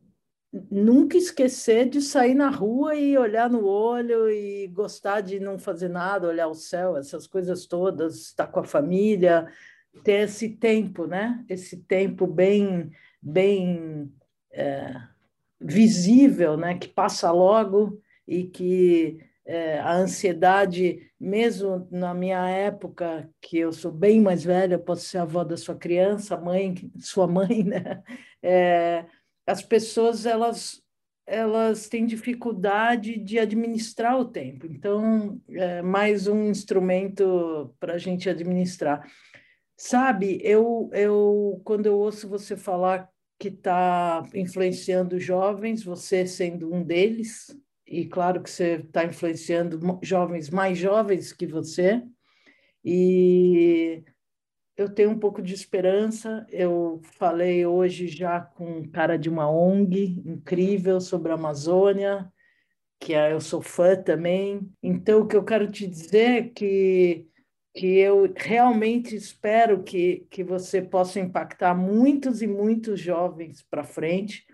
nunca 0.69 1.17
esquecer 1.17 1.89
de 1.89 1.99
sair 1.99 2.35
na 2.35 2.49
rua 2.49 2.95
e 2.95 3.17
olhar 3.17 3.49
no 3.49 3.65
olho 3.65 4.29
e 4.29 4.67
gostar 4.67 5.21
de 5.21 5.39
não 5.39 5.57
fazer 5.57 5.89
nada, 5.89 6.27
olhar 6.27 6.47
o 6.47 6.53
céu, 6.53 6.95
essas 6.95 7.25
coisas 7.25 7.65
todas, 7.65 8.27
estar 8.27 8.47
com 8.47 8.59
a 8.59 8.63
família, 8.63 9.47
ter 10.03 10.25
esse 10.25 10.49
tempo, 10.49 11.07
né? 11.07 11.43
Esse 11.49 11.77
tempo 11.77 12.27
bem, 12.27 12.91
bem 13.19 14.13
é, 14.51 14.95
visível, 15.59 16.55
né? 16.55 16.77
Que 16.77 16.87
passa 16.87 17.31
logo 17.31 17.99
e 18.27 18.43
que 18.43 19.17
é, 19.45 19.79
a 19.79 19.93
ansiedade, 19.95 21.11
mesmo 21.19 21.87
na 21.89 22.13
minha 22.13 22.47
época, 22.47 23.27
que 23.41 23.57
eu 23.57 23.73
sou 23.73 23.91
bem 23.91 24.21
mais 24.21 24.43
velha, 24.43 24.77
posso 24.77 25.01
ser 25.05 25.17
avó 25.17 25.43
da 25.43 25.57
sua 25.57 25.75
criança, 25.75 26.37
mãe, 26.37 26.75
sua 26.99 27.27
mãe, 27.27 27.63
né? 27.65 28.03
É, 28.41 29.05
as 29.45 29.61
pessoas 29.61 30.25
elas 30.25 30.81
elas 31.25 31.87
têm 31.87 32.05
dificuldade 32.05 33.17
de 33.17 33.39
administrar 33.39 34.19
o 34.19 34.25
tempo. 34.25 34.67
Então, 34.67 35.39
é 35.49 35.81
mais 35.81 36.27
um 36.27 36.49
instrumento 36.49 37.73
para 37.79 37.93
a 37.93 37.97
gente 37.97 38.29
administrar. 38.29 39.09
Sabe, 39.77 40.39
eu, 40.43 40.89
eu 40.93 41.61
quando 41.63 41.85
eu 41.85 41.97
ouço 41.97 42.27
você 42.27 42.57
falar 42.57 43.09
que 43.39 43.47
está 43.47 44.23
influenciando 44.33 45.19
jovens, 45.19 45.83
você 45.83 46.25
sendo 46.27 46.73
um 46.73 46.83
deles, 46.83 47.47
e 47.87 48.05
claro 48.05 48.41
que 48.41 48.49
você 48.49 48.75
está 48.75 49.03
influenciando 49.05 49.79
jovens 50.01 50.49
mais 50.49 50.77
jovens 50.77 51.33
que 51.33 51.47
você, 51.47 52.01
e 52.83 54.03
eu 54.75 54.89
tenho 54.89 55.11
um 55.11 55.19
pouco 55.19 55.41
de 55.41 55.53
esperança. 55.53 56.45
Eu 56.49 56.99
falei 57.17 57.65
hoje 57.65 58.07
já 58.07 58.39
com 58.41 58.79
um 58.79 58.89
cara 58.89 59.17
de 59.17 59.29
uma 59.29 59.49
ONG 59.49 60.21
incrível 60.25 60.99
sobre 60.99 61.31
a 61.31 61.35
Amazônia, 61.35 62.31
que 62.99 63.13
é, 63.13 63.33
eu 63.33 63.41
sou 63.41 63.61
fã 63.61 63.95
também. 63.95 64.61
Então, 64.81 65.21
o 65.21 65.27
que 65.27 65.35
eu 65.35 65.43
quero 65.43 65.69
te 65.69 65.85
dizer 65.85 66.29
é 66.31 66.43
que, 66.43 67.27
que 67.73 67.97
eu 67.97 68.31
realmente 68.35 69.15
espero 69.15 69.83
que, 69.83 70.25
que 70.29 70.43
você 70.43 70.81
possa 70.81 71.19
impactar 71.19 71.75
muitos 71.75 72.41
e 72.41 72.47
muitos 72.47 72.99
jovens 72.99 73.61
para 73.61 73.83
frente 73.83 74.45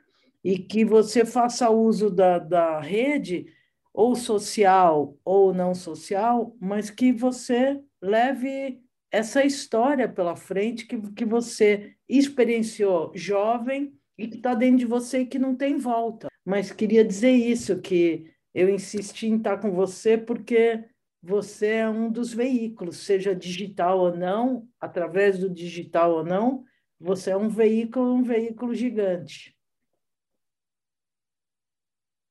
e 0.43 0.57
que 0.57 0.83
você 0.83 1.25
faça 1.25 1.69
uso 1.69 2.09
da, 2.09 2.39
da 2.39 2.79
rede, 2.79 3.45
ou 3.93 4.15
social 4.15 5.17
ou 5.25 5.53
não 5.53 5.73
social, 5.73 6.55
mas 6.59 6.89
que 6.89 7.11
você 7.11 7.81
leve 8.01 8.79
essa 9.11 9.43
história 9.43 10.07
pela 10.07 10.35
frente 10.35 10.85
que, 10.85 10.99
que 11.13 11.25
você 11.25 11.95
experienciou 12.07 13.11
jovem 13.15 13.93
e 14.17 14.27
que 14.27 14.37
está 14.37 14.53
dentro 14.53 14.77
de 14.77 14.85
você 14.85 15.19
e 15.19 15.25
que 15.25 15.39
não 15.39 15.55
tem 15.55 15.77
volta. 15.77 16.27
Mas 16.45 16.71
queria 16.71 17.03
dizer 17.03 17.31
isso, 17.31 17.79
que 17.79 18.31
eu 18.53 18.69
insisti 18.69 19.27
em 19.27 19.37
estar 19.37 19.57
com 19.57 19.71
você 19.71 20.17
porque 20.17 20.83
você 21.21 21.67
é 21.67 21.89
um 21.89 22.11
dos 22.11 22.33
veículos, 22.33 22.97
seja 22.97 23.35
digital 23.35 23.99
ou 23.99 24.15
não, 24.15 24.67
através 24.79 25.37
do 25.37 25.49
digital 25.49 26.11
ou 26.11 26.23
não, 26.23 26.63
você 26.99 27.31
é 27.31 27.37
um 27.37 27.49
veículo, 27.49 28.13
um 28.13 28.23
veículo 28.23 28.73
gigante. 28.73 29.55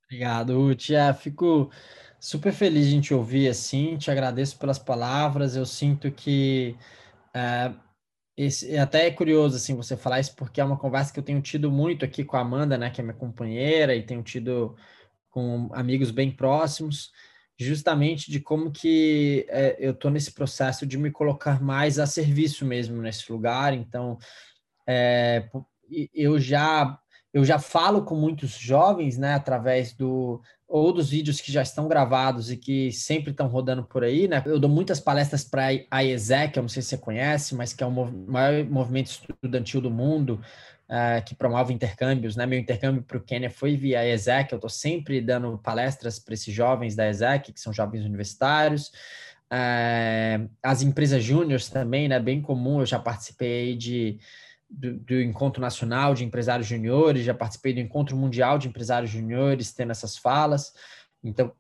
Obrigado, 0.05 0.75
Tia. 0.75 1.13
Fico 1.13 1.71
super 2.21 2.53
feliz 2.53 2.89
de 2.89 3.01
te 3.01 3.15
ouvir 3.15 3.49
assim, 3.49 3.97
te 3.97 4.11
agradeço 4.11 4.59
pelas 4.59 4.79
palavras. 4.79 5.57
Eu 5.57 5.67
sinto 5.67 6.11
que 6.11 6.77
é, 7.35 7.73
esse, 8.37 8.77
até 8.77 9.07
é 9.07 9.11
curioso 9.11 9.57
assim 9.57 9.75
você 9.75 9.97
falar 9.97 10.21
isso 10.21 10.35
porque 10.37 10.61
é 10.61 10.65
uma 10.65 10.79
conversa 10.79 11.13
que 11.13 11.19
eu 11.19 11.25
tenho 11.25 11.43
tido 11.43 11.71
muito 11.71 12.05
aqui 12.05 12.25
com 12.25 12.37
a 12.37 12.41
Amanda, 12.41 12.79
né, 12.79 12.91
que 12.91 13.01
é 13.01 13.05
minha 13.05 13.17
companheira, 13.17 13.95
e 13.95 14.07
tenho 14.07 14.23
tido 14.23 14.77
com 15.31 15.69
amigos 15.73 16.11
bem 16.11 16.31
próximos, 16.31 17.11
justamente 17.59 18.31
de 18.31 18.41
como 18.41 18.71
que 18.71 19.47
é, 19.49 19.77
eu 19.81 19.93
estou 19.93 20.11
nesse 20.11 20.33
processo 20.33 20.87
de 20.87 20.97
me 20.97 21.11
colocar 21.11 21.61
mais 21.61 21.99
a 21.99 22.07
serviço 22.07 22.65
mesmo 22.65 23.03
nesse 23.03 23.31
lugar. 23.31 23.75
Então, 23.75 24.19
é, 24.87 25.49
eu 26.15 26.39
já 26.39 26.99
eu 27.33 27.45
já 27.45 27.59
falo 27.59 28.05
com 28.05 28.15
muitos 28.15 28.53
jovens, 28.53 29.19
né, 29.19 29.35
através 29.35 29.93
do 29.93 30.41
ou 30.69 30.93
dos 30.93 31.09
vídeos 31.09 31.41
que 31.41 31.51
já 31.51 31.63
estão 31.63 31.89
gravados 31.89 32.51
e 32.51 32.57
que 32.57 32.93
sempre 32.93 33.31
estão 33.31 33.49
rodando 33.49 33.83
por 33.83 34.05
aí, 34.05 34.29
né? 34.29 34.43
Eu 34.45 34.59
dou 34.59 34.69
muitas 34.69 35.01
palestras 35.01 35.43
para 35.43 35.69
a 35.91 36.05
IESEC, 36.05 36.57
eu 36.57 36.63
não 36.63 36.69
sei 36.69 36.83
se 36.83 36.91
você 36.91 36.99
conhece, 36.99 37.55
mas 37.55 37.73
que 37.73 37.83
é 37.83 37.87
o 37.87 37.91
maior 37.91 38.65
movimento 38.67 39.07
estudantil 39.07 39.81
do 39.81 39.91
mundo, 39.91 40.39
uh, 40.91 41.25
que 41.25 41.35
promove 41.35 41.73
intercâmbios, 41.73 42.37
né? 42.37 42.45
Meu 42.45 42.59
intercâmbio 42.59 43.03
para 43.03 43.17
o 43.17 43.21
Quênia 43.21 43.51
foi 43.51 43.77
via 43.79 44.07
IESEC, 44.07 44.53
eu 44.53 44.57
estou 44.57 44.69
sempre 44.69 45.23
dando 45.23 45.57
palestras 45.57 46.19
para 46.19 46.35
esses 46.35 46.53
jovens 46.53 46.95
da 46.95 47.07
IESEC, 47.07 47.51
que 47.55 47.61
são 47.61 47.73
jovens 47.73 48.05
universitários. 48.05 48.89
Uh, 49.51 50.51
as 50.63 50.83
empresas 50.83 51.25
júniores 51.25 51.71
também, 51.71 52.09
né? 52.09 52.21
Bem 52.21 52.43
comum, 52.43 52.81
eu 52.81 52.87
já 52.87 52.99
participei 52.99 53.75
de 53.75 54.19
do, 54.69 54.95
do, 54.99 55.21
Encontro 55.21 55.61
Nacional 55.61 56.15
de 56.15 56.25
Empresários 56.25 56.69
Juniores, 56.69 57.25
já 57.25 57.35
participei 57.35 57.73
do 57.73 57.81
Encontro 57.81 58.17
Mundial 58.17 58.59
de 58.59 58.69
Empresários 58.69 59.11
Juniores, 59.11 59.73
tendo 59.73 59.93
essas 59.93 60.17
falas. 60.17 60.73
Então, 61.23 61.53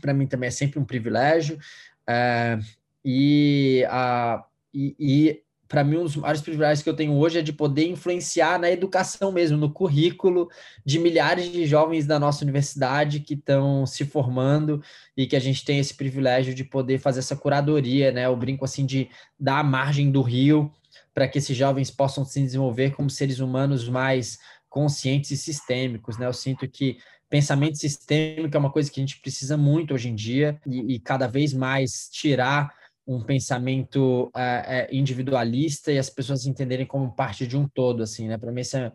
para 0.00 0.12
mim 0.12 0.26
também 0.26 0.48
é 0.48 0.50
sempre 0.50 0.78
um 0.78 0.84
privilégio. 0.84 1.58
É, 2.06 2.58
e, 3.04 3.84
a, 3.88 4.44
e, 4.74 4.94
e 4.98 5.42
para 5.70 5.84
mim, 5.84 5.98
um 5.98 6.02
dos 6.02 6.16
maiores 6.16 6.42
privilégios 6.42 6.82
que 6.82 6.90
eu 6.90 6.96
tenho 6.96 7.12
hoje 7.12 7.38
é 7.38 7.42
de 7.42 7.52
poder 7.52 7.86
influenciar 7.86 8.58
na 8.58 8.68
educação 8.68 9.30
mesmo, 9.30 9.56
no 9.56 9.72
currículo 9.72 10.50
de 10.84 10.98
milhares 10.98 11.50
de 11.52 11.64
jovens 11.64 12.08
da 12.08 12.18
nossa 12.18 12.42
universidade 12.42 13.20
que 13.20 13.34
estão 13.34 13.86
se 13.86 14.04
formando 14.04 14.82
e 15.16 15.28
que 15.28 15.36
a 15.36 15.40
gente 15.40 15.64
tem 15.64 15.78
esse 15.78 15.94
privilégio 15.94 16.52
de 16.56 16.64
poder 16.64 16.98
fazer 16.98 17.20
essa 17.20 17.36
curadoria, 17.36 18.10
né? 18.10 18.26
Eu 18.26 18.34
brinco 18.34 18.64
assim 18.64 18.84
de 18.84 19.08
dar 19.38 19.60
a 19.60 19.64
margem 19.64 20.10
do 20.10 20.22
rio 20.22 20.72
para 21.20 21.28
que 21.28 21.36
esses 21.36 21.54
jovens 21.54 21.90
possam 21.90 22.24
se 22.24 22.40
desenvolver 22.40 22.92
como 22.92 23.10
seres 23.10 23.40
humanos 23.40 23.86
mais 23.86 24.38
conscientes 24.70 25.30
e 25.30 25.36
sistêmicos, 25.36 26.16
né? 26.16 26.24
Eu 26.24 26.32
sinto 26.32 26.66
que 26.66 26.96
pensamento 27.28 27.76
sistêmico 27.76 28.56
é 28.56 28.58
uma 28.58 28.72
coisa 28.72 28.90
que 28.90 28.98
a 28.98 29.02
gente 29.02 29.20
precisa 29.20 29.54
muito 29.54 29.92
hoje 29.92 30.08
em 30.08 30.14
dia 30.14 30.58
e, 30.66 30.94
e 30.94 30.98
cada 30.98 31.26
vez 31.26 31.52
mais 31.52 32.08
tirar 32.10 32.72
um 33.06 33.22
pensamento 33.22 34.30
é, 34.34 34.88
é, 34.88 34.96
individualista 34.96 35.92
e 35.92 35.98
as 35.98 36.08
pessoas 36.08 36.46
entenderem 36.46 36.86
como 36.86 37.14
parte 37.14 37.46
de 37.46 37.54
um 37.54 37.68
todo, 37.68 38.02
assim, 38.02 38.26
né? 38.26 38.38
Para 38.38 38.50
mim, 38.50 38.62
isso 38.62 38.78
é, 38.78 38.90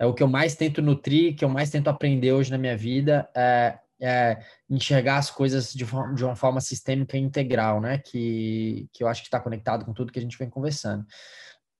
é, 0.00 0.04
o 0.04 0.12
que 0.12 0.22
eu 0.24 0.28
mais 0.28 0.56
tento 0.56 0.82
nutrir, 0.82 1.36
que 1.36 1.44
eu 1.44 1.48
mais 1.48 1.70
tento 1.70 1.86
aprender 1.86 2.32
hoje 2.32 2.50
na 2.50 2.58
minha 2.58 2.76
vida, 2.76 3.28
é, 3.36 3.78
é 4.00 4.38
enxergar 4.68 5.18
as 5.18 5.30
coisas 5.30 5.72
de, 5.72 5.84
de, 6.14 6.24
uma 6.24 6.34
forma 6.34 6.60
sistêmica 6.60 7.16
e 7.16 7.20
integral, 7.20 7.80
né? 7.80 7.98
Que, 7.98 8.88
que 8.92 9.04
eu 9.04 9.06
acho 9.06 9.22
que 9.22 9.28
está 9.28 9.38
conectado 9.38 9.84
com 9.84 9.92
tudo 9.92 10.10
que 10.10 10.18
a 10.18 10.22
gente 10.22 10.36
vem 10.36 10.50
conversando. 10.50 11.06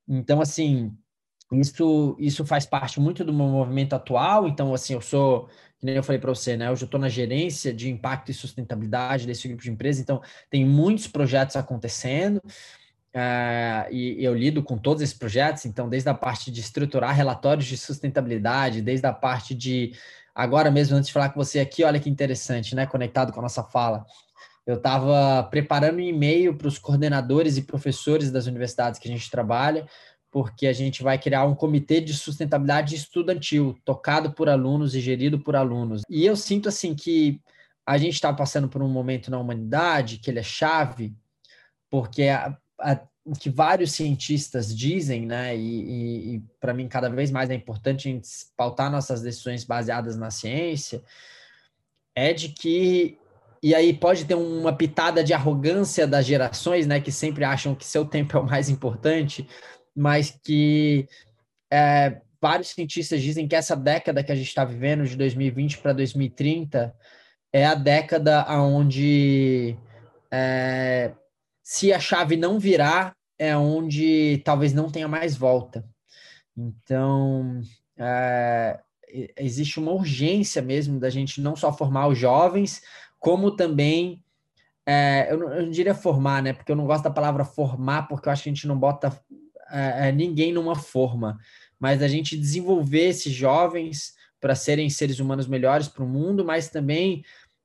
Então, 0.09 0.40
assim, 0.40 0.97
isso, 1.53 2.16
isso 2.18 2.44
faz 2.44 2.66
parte 2.66 3.01
muito 3.01 3.25
do 3.25 3.33
meu 3.33 3.47
movimento 3.47 3.94
atual. 3.94 4.49
Então, 4.49 4.73
assim, 4.75 4.94
eu 4.94 5.01
sou, 5.01 5.49
nem 5.83 5.97
eu 5.97 6.03
falei 6.03 6.21
para 6.21 6.35
você, 6.35 6.57
né? 6.57 6.71
Hoje 6.71 6.83
eu 6.83 6.87
estou 6.87 7.01
na 7.01 7.09
gerência 7.09 7.73
de 7.73 7.90
impacto 7.90 8.31
e 8.31 8.35
sustentabilidade 8.35 9.27
desse 9.27 9.49
grupo 9.49 9.62
de 9.62 9.71
empresas. 9.71 10.01
Então, 10.01 10.21
tem 10.51 10.64
muitos 10.64 11.07
projetos 11.07 11.57
acontecendo. 11.57 12.40
Uh, 13.14 13.90
e 13.90 14.23
eu 14.23 14.35
lido 14.35 14.62
com 14.62 14.77
todos 14.77 15.03
esses 15.03 15.16
projetos, 15.16 15.64
então, 15.64 15.88
desde 15.88 16.09
a 16.09 16.14
parte 16.14 16.51
de 16.51 16.61
estruturar 16.61 17.14
relatórios 17.14 17.66
de 17.66 17.77
sustentabilidade, 17.77 18.83
desde 18.83 19.07
a 19.07 19.12
parte 19.12 19.55
de. 19.55 19.92
Agora 20.35 20.71
mesmo, 20.71 20.97
antes 20.97 21.09
de 21.09 21.12
falar 21.12 21.31
com 21.31 21.42
você 21.42 21.59
aqui, 21.59 21.83
olha 21.83 21.99
que 21.99 22.09
interessante, 22.09 22.75
né? 22.75 22.87
Conectado 22.87 23.33
com 23.33 23.40
a 23.40 23.42
nossa 23.42 23.64
fala. 23.64 24.07
Eu 24.68 24.74
estava 24.74 25.42
preparando 25.44 25.96
um 25.96 26.00
e-mail 26.00 26.54
para 26.54 26.68
os 26.68 26.78
coordenadores 26.78 27.57
e 27.57 27.62
professores 27.62 28.31
das 28.31 28.44
universidades 28.44 29.00
que 29.00 29.09
a 29.09 29.11
gente 29.11 29.31
trabalha, 29.31 29.88
porque 30.31 30.66
a 30.66 30.74
gente 30.74 31.02
vai 31.02 31.18
criar 31.18 31.46
um 31.46 31.54
comitê 31.54 32.02
de 32.02 32.12
sustentabilidade 32.12 32.94
estudantil, 32.94 33.78
tocado 33.83 34.31
por 34.35 34.46
alunos 34.46 34.94
e 34.94 35.00
gerido 35.00 35.38
por 35.38 35.57
alunos. 35.57 36.02
E 36.07 36.26
eu 36.26 36.37
sinto 36.37 36.68
assim 36.68 36.94
que 36.94 37.40
a 37.87 37.96
gente 37.96 38.12
está 38.12 38.31
passando 38.31 38.68
por 38.68 38.83
um 38.83 38.90
momento 38.90 39.31
na 39.31 39.38
humanidade 39.38 40.18
que 40.18 40.31
ele 40.31 40.40
é 40.40 40.42
chave, 40.42 41.16
porque 41.88 42.24
a, 42.24 42.54
a, 42.78 43.00
o 43.24 43.33
que 43.33 43.48
vários 43.48 43.92
cientistas 43.92 44.76
dizem, 44.76 45.24
né, 45.24 45.57
e, 45.57 45.61
e, 45.61 46.35
e 46.35 46.42
para 46.61 46.74
mim 46.74 46.88
cada 46.88 47.09
vez 47.09 47.31
mais 47.31 47.48
é 47.48 47.54
importante 47.54 48.07
a 48.07 48.12
gente 48.12 48.28
pautar 48.54 48.90
nossas 48.90 49.22
decisões 49.22 49.64
baseadas 49.64 50.14
na 50.14 50.31
ciência, 50.31 51.02
é 52.14 52.35
de 52.35 52.50
que 52.50 53.18
e 53.62 53.75
aí 53.75 53.92
pode 53.92 54.25
ter 54.25 54.35
uma 54.35 54.73
pitada 54.73 55.23
de 55.23 55.33
arrogância 55.33 56.07
das 56.07 56.25
gerações, 56.27 56.87
né, 56.87 57.01
que 57.01 57.11
sempre 57.11 57.44
acham 57.44 57.75
que 57.75 57.85
seu 57.85 58.05
tempo 58.05 58.37
é 58.37 58.40
o 58.40 58.47
mais 58.47 58.68
importante, 58.68 59.49
mas 59.94 60.31
que 60.31 61.09
é, 61.71 62.21
vários 62.40 62.68
cientistas 62.68 63.21
dizem 63.21 63.49
que 63.49 63.57
essa 63.57 63.77
década 63.77 64.23
que 64.23 64.33
a 64.33 64.35
gente 64.35 64.49
está 64.49 64.64
vivendo, 64.64 65.05
de 65.05 65.16
2020 65.16 65.79
para 65.79 65.92
2030, 65.92 66.94
é 67.53 67.66
a 67.66 67.75
década 67.75 68.47
onde 68.61 69.77
é, 70.31 71.12
se 71.62 71.92
a 71.92 71.99
chave 71.99 72.37
não 72.37 72.59
virar, 72.59 73.14
é 73.38 73.57
onde 73.57 74.40
talvez 74.44 74.73
não 74.73 74.90
tenha 74.90 75.09
mais 75.09 75.37
volta. 75.37 75.85
Então, 76.57 77.61
é, 77.97 78.81
existe 79.37 79.79
uma 79.79 79.92
urgência 79.92 80.61
mesmo 80.61 80.99
da 80.99 81.09
gente 81.09 81.40
não 81.40 81.57
só 81.57 81.73
formar 81.73 82.09
os 82.09 82.18
jovens, 82.18 82.83
como 83.18 83.50
também 83.50 84.22
é, 84.87 85.28
eu, 85.31 85.37
não, 85.37 85.52
eu, 85.52 85.62
não, 85.62 85.70
diria 85.70 85.94
formar, 85.94 86.42
né? 86.42 86.52
Porque 86.52 86.72
eu 86.72 86.76
não 86.76 86.87
gosto 86.87 87.04
da 87.04 87.11
palavra 87.11 87.44
formar, 87.44 88.09
porque 88.09 88.28
eu 88.28 88.33
acho 88.33 88.44
que 88.44 88.48
a 88.48 88.52
gente 88.52 88.66
não 88.66 88.78
bota 88.78 89.20
é, 89.70 90.09
é 90.09 90.12
ninguém 90.12 90.52
numa 90.52 90.74
forma, 90.74 91.38
mas 91.78 92.02
a 92.02 92.09
gente 92.09 92.37
desenvolver 92.37 93.09
esses 93.09 93.33
jovens 93.33 94.14
para 94.40 94.54
serem 94.54 94.88
seres 94.88 95.18
humanos 95.18 95.46
melhores 95.46 95.88
para 95.88 96.04
o 96.04 96.09
mundo, 96.09 96.44
mas 96.44 96.68
também 96.68 97.22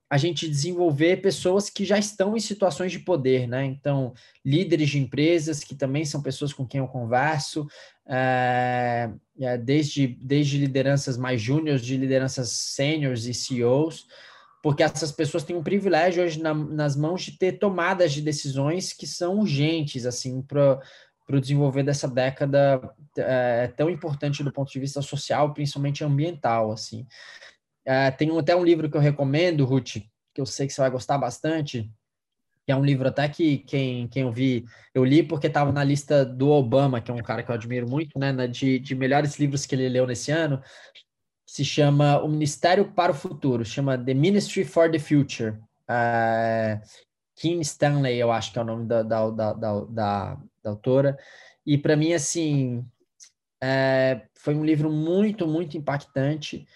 a 0.10 0.18
gente 0.18 0.48
desenvolver 0.48 1.22
pessoas 1.22 1.70
que 1.70 1.84
já 1.84 1.98
estão 1.98 2.38
em 2.38 2.40
situações 2.40 2.92
de 2.92 3.00
poder, 3.00 3.48
né? 3.48 3.66
Então, 3.66 4.14
líderes 4.46 4.90
de 4.90 5.00
empresas, 5.00 5.64
que 5.64 5.74
também 5.74 6.06
são 6.06 6.22
pessoas 6.22 6.54
com 6.54 6.68
quem 6.68 6.80
eu 6.80 6.88
converso, 6.88 7.68
é, 8.06 9.10
é, 9.40 9.58
desde, 9.58 10.08
desde 10.08 10.58
lideranças 10.58 11.18
mais 11.18 11.42
júniores, 11.42 11.84
de 11.84 11.98
lideranças 11.98 12.50
sêniores 12.52 13.26
e 13.26 13.34
CEOs, 13.34 14.08
porque 14.64 14.82
essas 14.82 15.12
pessoas 15.12 15.44
têm 15.44 15.58
um 15.58 15.62
privilégio 15.62 16.24
hoje 16.24 16.42
na, 16.42 16.54
nas 16.54 16.96
mãos 16.96 17.24
de 17.24 17.38
ter 17.38 17.60
tomadas 17.60 18.14
de 18.14 18.22
decisões 18.22 18.94
que 18.94 19.06
são 19.06 19.40
urgentes, 19.40 20.06
assim, 20.06 20.42
para 20.42 20.80
o 21.30 21.40
desenvolver 21.42 21.84
dessa 21.84 22.08
década 22.08 22.82
é, 23.18 23.68
tão 23.76 23.90
importante 23.90 24.42
do 24.42 24.54
ponto 24.54 24.72
de 24.72 24.80
vista 24.80 25.02
social, 25.02 25.54
principalmente 25.54 26.02
ambiental, 26.02 26.72
assim. 26.72 27.06
É, 27.86 28.10
tem 28.10 28.36
até 28.40 28.56
um 28.56 28.64
livro 28.64 28.90
que 28.90 28.96
eu 28.96 29.02
recomendo, 29.02 29.66
Ruth, 29.66 29.98
que 30.34 30.40
eu 30.40 30.46
sei 30.46 30.66
que 30.66 30.72
você 30.72 30.80
vai 30.80 30.90
gostar 30.90 31.18
bastante, 31.18 31.92
que 32.66 32.72
é 32.72 32.76
um 32.76 32.86
livro 32.86 33.10
até 33.10 33.28
que 33.28 33.58
quem, 33.58 34.08
quem 34.08 34.22
eu 34.22 34.32
vi, 34.32 34.64
eu 34.94 35.04
li 35.04 35.22
porque 35.22 35.48
estava 35.48 35.74
na 35.74 35.84
lista 35.84 36.26
do 36.26 36.50
Obama, 36.50 37.02
que 37.02 37.12
é 37.12 37.14
um 37.14 37.22
cara 37.22 37.44
que 37.44 37.52
eu 37.52 37.56
admiro 37.56 37.90
muito, 37.90 38.18
né, 38.18 38.48
de, 38.48 38.80
de 38.80 38.96
melhores 38.96 39.38
livros 39.38 39.66
que 39.66 39.76
ele 39.76 39.90
leu 39.90 40.08
nesse 40.08 40.32
ano, 40.32 40.62
se 41.54 41.64
chama 41.64 42.20
O 42.24 42.28
Ministério 42.28 42.92
para 42.94 43.12
o 43.12 43.16
Futuro, 43.16 43.64
chama 43.64 43.96
The 43.96 44.16
Ministry 44.16 44.66
for 44.66 44.90
the 44.90 44.98
Future. 44.98 45.52
Uh, 45.88 46.82
Kim 47.36 47.60
Stanley, 47.60 48.18
eu 48.18 48.32
acho 48.32 48.52
que 48.52 48.58
é 48.58 48.62
o 48.64 48.66
nome 48.66 48.88
da, 48.88 49.04
da, 49.04 49.30
da, 49.30 49.54
da, 49.54 49.82
da, 49.86 50.38
autora. 50.66 51.16
E 51.64 51.78
para 51.78 51.96
mim, 51.96 52.12
assim, 52.12 52.84
é, 53.62 54.24
foi 54.34 54.56
um 54.56 54.66
livro 54.66 54.92
muito, 54.92 55.46
muito 55.46 55.78
impactante, 55.78 56.68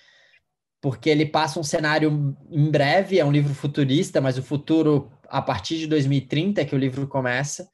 porque 0.79 1.09
ele 1.09 1.25
passa 1.25 1.59
um 1.59 1.63
cenário 1.63 2.37
em 2.51 2.69
breve, 2.69 3.17
é 3.17 3.25
um 3.25 3.31
livro 3.31 3.55
futurista, 3.55 4.21
mas 4.21 4.37
o 4.37 4.43
futuro 4.43 5.11
a 5.27 5.41
partir 5.41 5.79
de 5.79 5.87
2030 5.87 6.63
que 6.65 6.75
o 6.75 6.79
livro 6.79 7.07
começa, 7.07 7.67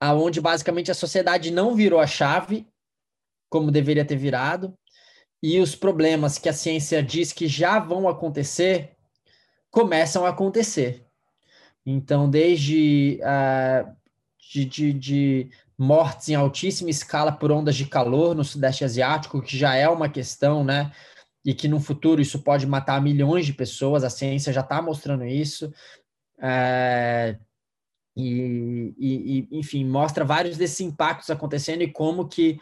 aonde 0.00 0.40
basicamente 0.40 0.90
a 0.90 0.94
sociedade 0.94 1.52
não 1.52 1.76
virou 1.76 2.00
a 2.00 2.06
chave 2.08 2.66
como 3.48 3.70
deveria 3.70 4.04
ter 4.04 4.16
virado, 4.16 4.76
e 5.42 5.58
os 5.58 5.74
problemas 5.74 6.38
que 6.38 6.48
a 6.48 6.52
ciência 6.52 7.02
diz 7.02 7.32
que 7.32 7.48
já 7.48 7.78
vão 7.78 8.08
acontecer 8.08 8.96
começam 9.70 10.26
a 10.26 10.30
acontecer. 10.30 11.06
Então, 11.84 12.28
desde 12.28 13.20
uh, 13.22 13.90
de, 14.52 14.64
de, 14.64 14.92
de, 14.92 15.50
mortes 15.78 16.28
em 16.28 16.34
altíssima 16.34 16.90
escala 16.90 17.32
por 17.32 17.50
ondas 17.50 17.74
de 17.74 17.86
calor 17.86 18.34
no 18.34 18.44
Sudeste 18.44 18.84
Asiático, 18.84 19.40
que 19.40 19.56
já 19.56 19.74
é 19.74 19.88
uma 19.88 20.08
questão, 20.08 20.62
né? 20.62 20.92
E 21.42 21.54
que 21.54 21.68
no 21.68 21.80
futuro 21.80 22.20
isso 22.20 22.42
pode 22.42 22.66
matar 22.66 23.00
milhões 23.00 23.46
de 23.46 23.54
pessoas, 23.54 24.04
a 24.04 24.10
ciência 24.10 24.52
já 24.52 24.60
está 24.60 24.82
mostrando 24.82 25.24
isso. 25.24 25.72
Uh, 26.36 27.38
e, 28.14 28.94
e, 28.98 29.48
enfim, 29.58 29.84
mostra 29.86 30.22
vários 30.22 30.58
desses 30.58 30.80
impactos 30.80 31.30
acontecendo 31.30 31.82
e 31.82 31.90
como 31.90 32.28
que 32.28 32.58
é, 32.58 32.60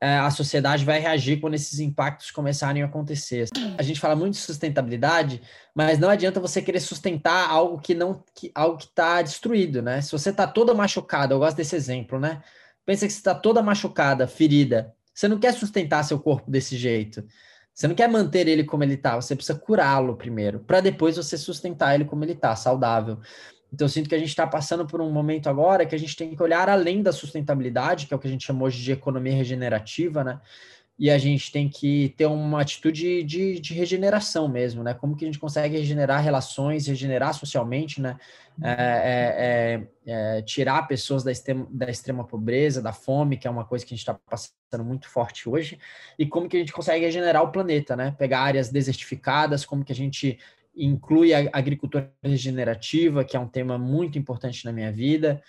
a 0.00 0.30
sociedade 0.30 0.84
vai 0.84 0.98
reagir 0.98 1.40
quando 1.40 1.54
esses 1.54 1.78
impactos 1.78 2.30
começarem 2.30 2.82
a 2.82 2.86
acontecer. 2.86 3.48
A 3.76 3.82
gente 3.82 4.00
fala 4.00 4.16
muito 4.16 4.34
de 4.34 4.40
sustentabilidade, 4.40 5.42
mas 5.74 5.98
não 5.98 6.08
adianta 6.08 6.40
você 6.40 6.62
querer 6.62 6.80
sustentar 6.80 7.50
algo 7.50 7.78
que 7.78 7.94
não 7.94 8.24
que, 8.34 8.50
algo 8.54 8.78
que 8.78 8.86
está 8.86 9.20
destruído, 9.20 9.82
né? 9.82 10.00
Se 10.00 10.10
você 10.12 10.30
está 10.30 10.46
toda 10.46 10.72
machucada, 10.72 11.34
eu 11.34 11.38
gosto 11.38 11.58
desse 11.58 11.76
exemplo, 11.76 12.18
né? 12.18 12.42
Pensa 12.86 13.06
que 13.06 13.12
você 13.12 13.18
está 13.18 13.34
toda 13.34 13.62
machucada, 13.62 14.26
ferida. 14.26 14.94
Você 15.12 15.28
não 15.28 15.38
quer 15.38 15.52
sustentar 15.52 16.02
seu 16.02 16.18
corpo 16.18 16.50
desse 16.50 16.78
jeito. 16.78 17.22
Você 17.74 17.86
não 17.86 17.94
quer 17.94 18.08
manter 18.08 18.48
ele 18.48 18.64
como 18.64 18.82
ele 18.82 18.94
está. 18.94 19.16
Você 19.16 19.36
precisa 19.36 19.58
curá-lo 19.58 20.16
primeiro, 20.16 20.60
para 20.60 20.80
depois 20.80 21.16
você 21.16 21.36
sustentar 21.36 21.94
ele 21.94 22.06
como 22.06 22.24
ele 22.24 22.32
está, 22.32 22.56
saudável. 22.56 23.18
Então, 23.72 23.84
eu 23.84 23.88
sinto 23.88 24.08
que 24.08 24.14
a 24.14 24.18
gente 24.18 24.28
está 24.28 24.46
passando 24.46 24.86
por 24.86 25.00
um 25.00 25.10
momento 25.10 25.48
agora 25.48 25.86
que 25.86 25.94
a 25.94 25.98
gente 25.98 26.16
tem 26.16 26.34
que 26.34 26.42
olhar 26.42 26.68
além 26.68 27.02
da 27.02 27.12
sustentabilidade, 27.12 28.06
que 28.06 28.14
é 28.14 28.16
o 28.16 28.20
que 28.20 28.26
a 28.26 28.30
gente 28.30 28.46
chamou 28.46 28.66
hoje 28.66 28.82
de 28.82 28.92
economia 28.92 29.34
regenerativa, 29.34 30.24
né? 30.24 30.40
e 31.00 31.08
a 31.08 31.16
gente 31.16 31.50
tem 31.50 31.66
que 31.66 32.10
ter 32.14 32.26
uma 32.26 32.60
atitude 32.60 33.24
de, 33.24 33.58
de, 33.58 33.72
regeneração 33.72 34.46
mesmo, 34.46 34.82
né? 34.82 34.92
Como 34.92 35.16
que 35.16 35.24
a 35.24 35.28
gente 35.28 35.38
consegue 35.38 35.78
regenerar 35.78 36.22
relações, 36.22 36.86
regenerar 36.86 37.32
socialmente, 37.32 38.02
né? 38.02 38.18
É, 38.62 39.86
é, 40.04 40.12
é, 40.12 40.36
é 40.36 40.42
tirar 40.42 40.86
pessoas 40.86 41.24
da 41.24 41.32
extrema, 41.32 41.66
da 41.70 41.88
extrema 41.88 42.22
pobreza, 42.22 42.82
da 42.82 42.92
fome, 42.92 43.38
que 43.38 43.48
é 43.48 43.50
uma 43.50 43.64
coisa 43.64 43.82
que 43.82 43.94
a 43.94 43.96
gente 43.96 44.06
está 44.06 44.20
passando 44.28 44.84
muito 44.84 45.08
forte 45.08 45.48
hoje, 45.48 45.78
e 46.18 46.26
como 46.26 46.46
que 46.46 46.58
a 46.58 46.60
gente 46.60 46.72
consegue 46.72 47.06
regenerar 47.06 47.42
o 47.42 47.50
planeta, 47.50 47.96
né? 47.96 48.14
Pegar 48.18 48.42
áreas 48.42 48.68
desertificadas, 48.68 49.64
como 49.64 49.82
que 49.82 49.92
a 49.92 49.96
gente 49.96 50.38
inclui 50.74 51.34
a 51.34 51.50
agricultura 51.52 52.12
regenerativa, 52.22 53.24
que 53.24 53.36
é 53.36 53.40
um 53.40 53.48
tema 53.48 53.78
muito 53.78 54.18
importante 54.18 54.64
na 54.64 54.72
minha 54.72 54.92
vida. 54.92 55.42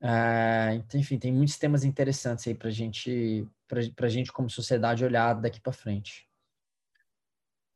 Uh, 0.00 0.74
então, 0.74 1.00
enfim, 1.00 1.18
tem 1.18 1.32
muitos 1.32 1.58
temas 1.58 1.84
interessantes 1.84 2.46
aí 2.46 2.54
para 2.54 2.70
gente, 2.70 3.46
a 3.70 4.08
gente, 4.08 4.32
como 4.32 4.50
sociedade, 4.50 5.04
olhar 5.04 5.34
daqui 5.34 5.60
para 5.60 5.72
frente. 5.72 6.28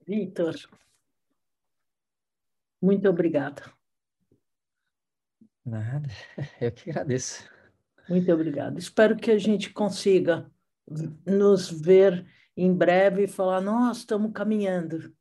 Vitor, 0.06 0.54
muito 2.80 3.08
obrigada. 3.08 3.62
Nada, 5.64 6.08
eu 6.60 6.70
que 6.70 6.90
agradeço. 6.90 7.48
Muito 8.08 8.32
obrigada. 8.32 8.78
Espero 8.78 9.16
que 9.16 9.30
a 9.30 9.38
gente 9.38 9.70
consiga 9.70 10.48
nos 11.26 11.68
ver 11.68 12.24
em 12.56 12.72
breve 12.72 13.24
e 13.24 13.28
falar: 13.28 13.60
nós 13.60 13.98
estamos 13.98 14.32
caminhando 14.32 15.12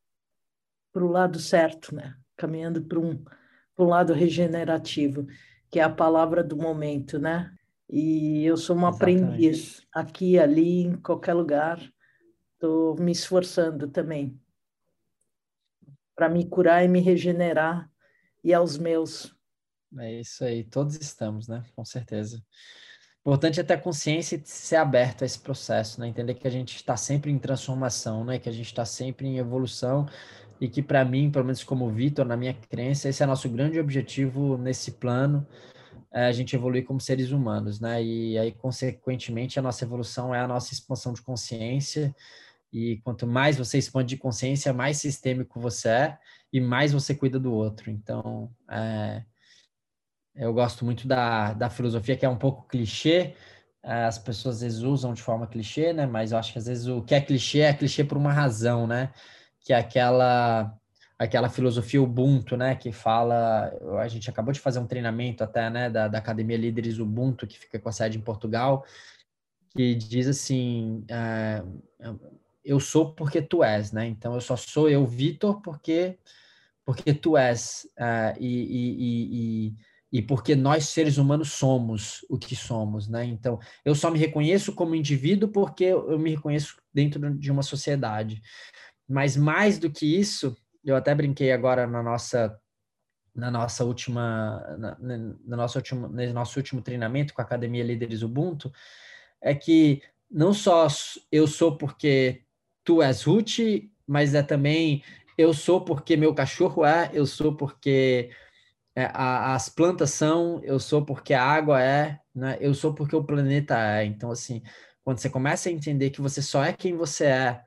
para 0.96 1.04
o 1.04 1.12
lado 1.12 1.40
certo, 1.40 1.94
né? 1.94 2.16
Caminhando 2.38 2.82
para 2.82 2.98
um, 2.98 3.18
para 3.18 3.86
um 3.86 3.90
lado 3.90 4.14
regenerativo, 4.14 5.28
que 5.70 5.78
é 5.78 5.84
a 5.84 5.90
palavra 5.90 6.42
do 6.42 6.56
momento, 6.56 7.20
né? 7.20 7.54
E 7.90 8.46
eu 8.46 8.56
sou 8.56 8.78
uma 8.78 8.88
Exatamente. 8.88 9.26
aprendiz 9.26 9.88
aqui, 9.94 10.40
ali, 10.40 10.84
em 10.84 10.96
qualquer 10.96 11.34
lugar. 11.34 11.82
Estou 12.54 12.96
me 12.96 13.12
esforçando 13.12 13.90
também 13.90 14.40
para 16.16 16.30
me 16.30 16.48
curar 16.48 16.86
e 16.86 16.88
me 16.88 17.02
regenerar 17.02 17.92
e 18.42 18.54
aos 18.54 18.78
meus. 18.78 19.36
É 20.00 20.22
isso 20.22 20.46
aí, 20.46 20.64
todos 20.64 20.96
estamos, 20.96 21.50
né? 21.50 21.62
Com 21.76 21.84
certeza. 21.84 22.42
Importante 23.20 23.60
é 23.60 23.64
ter 23.64 23.82
consciência 23.82 24.38
e 24.38 24.42
ser 24.46 24.78
aberto 24.78 25.24
a 25.24 25.26
esse 25.26 25.40
processo, 25.40 26.00
né? 26.00 26.08
Entender 26.08 26.36
que 26.36 26.48
a 26.48 26.52
gente 26.52 26.78
está 26.78 26.96
sempre 26.96 27.32
em 27.32 27.40
transformação, 27.40 28.24
né? 28.24 28.40
Que 28.40 28.48
a 28.48 28.52
gente 28.52 28.68
está 28.68 28.86
sempre 28.86 29.28
em 29.28 29.40
evolução 29.40 30.08
e 30.60 30.70
que 30.70 30.82
para 30.82 31.04
mim, 31.04 31.30
pelo 31.32 31.46
menos 31.46 31.64
como 31.64 31.90
Vitor, 31.90 32.26
na 32.26 32.38
minha 32.38 32.54
crença, 32.54 33.10
esse 33.10 33.22
é 33.22 33.26
nosso 33.26 33.50
grande 33.50 33.80
objetivo 33.80 34.58
nesse 34.58 34.94
plano, 34.94 35.46
é 36.14 36.28
a 36.28 36.32
gente 36.32 36.56
evoluir 36.56 36.86
como 36.86 37.00
seres 37.00 37.32
humanos, 37.32 37.80
né? 37.80 38.02
E 38.02 38.38
aí, 38.38 38.52
consequentemente, 38.54 39.60
a 39.60 39.62
nossa 39.62 39.84
evolução 39.84 40.34
é 40.34 40.40
a 40.40 40.48
nossa 40.48 40.74
expansão 40.74 41.12
de 41.12 41.22
consciência, 41.22 42.16
e 42.72 42.98
quanto 43.04 43.26
mais 43.28 43.58
você 43.58 43.78
expande 43.78 44.10
de 44.16 44.18
consciência, 44.18 44.74
mais 44.74 44.98
sistêmico 44.98 45.60
você 45.60 45.90
é 45.90 46.18
e 46.52 46.60
mais 46.60 46.92
você 46.92 47.16
cuida 47.16 47.40
do 47.40 47.54
outro. 47.54 47.90
Então, 47.90 48.52
é, 48.70 49.24
eu 50.36 50.54
gosto 50.54 50.84
muito 50.84 51.08
da, 51.08 51.54
da 51.54 51.70
filosofia, 51.70 52.18
que 52.18 52.26
é 52.26 52.30
um 52.30 52.38
pouco 52.38 52.68
clichê, 52.68 53.34
é, 53.82 54.06
as 54.06 54.18
pessoas 54.18 54.56
às 54.56 54.62
vezes 54.62 54.82
usam 54.82 55.14
de 55.14 55.22
forma 55.22 55.48
clichê, 55.48 55.94
né? 55.94 56.06
Mas 56.06 56.32
eu 56.32 56.38
acho 56.38 56.52
que 56.52 56.60
às 56.60 56.66
vezes 56.66 56.88
o 56.88 57.02
que 57.02 57.16
é 57.16 57.22
clichê 57.22 57.60
é 57.60 57.74
clichê 57.74 58.04
por 58.04 58.18
uma 58.18 58.34
razão, 58.34 58.88
né? 58.88 59.14
Que 59.66 59.74
é 59.74 59.78
aquela 59.78 60.78
aquela 61.18 61.50
filosofia 61.50 62.02
Ubuntu, 62.02 62.58
né, 62.58 62.76
que 62.76 62.92
fala, 62.92 63.74
a 64.02 64.08
gente 64.08 64.30
acabou 64.30 64.52
de 64.52 64.60
fazer 64.60 64.80
um 64.80 64.86
treinamento 64.86 65.46
até, 65.46 65.70
né, 65.70 65.90
da, 65.90 66.10
da 66.10 66.18
Academia 66.18 66.58
Líderes 66.58 67.00
Ubuntu, 67.00 67.48
que 67.48 67.58
fica 67.58 67.80
com 67.80 67.88
a 67.88 67.92
sede 67.92 68.18
em 68.18 68.22
Portugal, 68.22 68.86
que 69.70 69.96
diz 69.96 70.28
assim, 70.28 71.06
uh, 71.10 72.32
eu 72.66 72.82
sou 72.82 73.14
porque 73.14 73.42
tu 73.42 73.64
és, 73.64 73.94
né, 73.94 74.06
então 74.06 74.36
eu 74.36 74.42
só 74.42 74.58
sou 74.58 74.90
eu, 74.90 75.06
Vitor, 75.06 75.62
porque 75.62 76.18
porque 76.86 77.14
tu 77.14 77.36
és, 77.36 77.88
uh, 77.98 78.38
e, 78.38 78.48
e, 78.48 79.70
e, 79.72 79.76
e 80.12 80.22
porque 80.22 80.54
nós 80.54 80.90
seres 80.90 81.18
humanos 81.18 81.54
somos 81.54 82.26
o 82.30 82.38
que 82.38 82.58
somos, 82.58 83.08
né, 83.08 83.24
então 83.24 83.58
eu 83.86 83.96
só 83.96 84.12
me 84.12 84.20
reconheço 84.20 84.74
como 84.76 84.94
indivíduo 84.94 85.48
porque 85.48 85.86
eu 85.86 86.20
me 86.20 86.32
reconheço 86.32 86.76
dentro 86.94 87.34
de 87.34 87.50
uma 87.50 87.64
sociedade, 87.64 88.42
mas 89.08 89.36
mais 89.36 89.78
do 89.80 89.90
que 89.90 90.20
isso, 90.20 90.56
eu 90.84 90.96
até 90.96 91.14
brinquei 91.14 91.52
agora 91.52 91.88
na 91.88 92.02
nossa 92.02 92.60
na 93.34 93.52
nossa 93.52 93.84
última 93.84 94.62
na, 94.78 94.98
na 95.46 95.58
nossa 95.58 95.80
última 95.80 96.08
no 96.08 96.34
nosso 96.34 96.58
último 96.58 96.82
treinamento 96.82 97.34
com 97.34 97.42
a 97.42 97.46
Academia 97.46 97.84
Líderes 97.84 98.22
Ubuntu, 98.22 98.72
é 99.42 99.54
que 99.54 100.02
não 100.32 100.54
só 100.54 100.88
eu 101.32 101.48
sou 101.48 101.78
porque 101.78 102.44
tu 102.84 103.02
és 103.02 103.24
Ruth, 103.24 103.60
mas 104.08 104.34
é 104.34 104.42
também 104.42 105.04
eu 105.38 105.54
sou 105.54 105.84
porque 105.84 106.16
meu 106.16 106.34
cachorro 106.34 106.86
é, 106.86 107.10
eu 107.14 107.26
sou 107.26 107.56
porque 107.56 108.30
é, 108.96 109.06
a, 109.14 109.54
as 109.54 109.68
plantas 109.70 110.12
são, 110.12 110.62
eu 110.64 110.80
sou 110.80 111.04
porque 111.06 111.34
a 111.34 111.44
água 111.44 111.82
é, 111.82 112.20
né? 112.34 112.58
eu 112.62 112.74
sou 112.74 112.94
porque 112.94 113.16
o 113.16 113.24
planeta 113.24 113.78
é. 113.78 114.06
Então, 114.06 114.32
assim, 114.32 114.64
quando 115.04 115.20
você 115.20 115.30
começa 115.30 115.68
a 115.70 115.72
entender 115.72 116.10
que 116.12 116.22
você 116.22 116.42
só 116.42 116.64
é 116.64 116.72
quem 116.72 116.96
você 116.96 117.26
é 117.26 117.62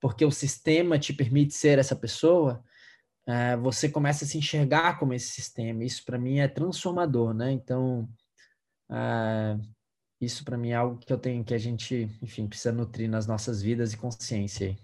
porque 0.00 0.24
o 0.24 0.30
sistema 0.30 0.98
te 0.98 1.12
permite 1.12 1.54
ser 1.54 1.78
essa 1.78 1.96
pessoa, 1.96 2.62
é, 3.26 3.56
você 3.56 3.88
começa 3.88 4.24
a 4.24 4.28
se 4.28 4.38
enxergar 4.38 4.98
como 4.98 5.12
esse 5.12 5.30
sistema. 5.30 5.84
Isso 5.84 6.04
para 6.04 6.18
mim 6.18 6.38
é 6.38 6.48
transformador, 6.48 7.34
né? 7.34 7.52
Então, 7.52 8.08
é, 8.90 9.58
isso 10.20 10.44
para 10.44 10.56
mim 10.56 10.70
é 10.70 10.74
algo 10.74 10.98
que 10.98 11.12
eu 11.12 11.18
tenho, 11.18 11.44
que 11.44 11.54
a 11.54 11.58
gente, 11.58 12.08
enfim, 12.22 12.46
precisa 12.46 12.72
nutrir 12.72 13.08
nas 13.08 13.26
nossas 13.26 13.60
vidas 13.60 13.92
e 13.92 13.96
consciência. 13.96 14.76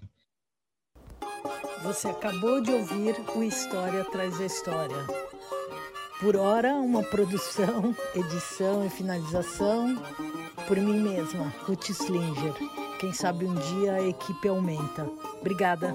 Você 1.83 2.09
acabou 2.09 2.61
de 2.61 2.71
ouvir 2.71 3.15
o 3.35 3.43
História 3.43 4.03
Atrás 4.03 4.39
da 4.39 4.47
História. 4.47 4.97
Por 6.21 6.37
hora, 6.37 6.75
uma 6.77 7.03
produção, 7.03 7.95
edição 8.15 8.87
e 8.87 8.91
finalização 8.91 10.03
por 10.67 10.79
mim 10.79 11.01
mesma, 11.01 11.49
Ruth 11.67 11.91
Slinger. 11.91 12.84
Quem 12.99 13.13
sabe 13.13 13.45
um 13.45 13.55
dia 13.55 13.95
a 13.95 14.03
equipe 14.03 14.49
aumenta. 14.49 15.09
Obrigada. 15.41 15.95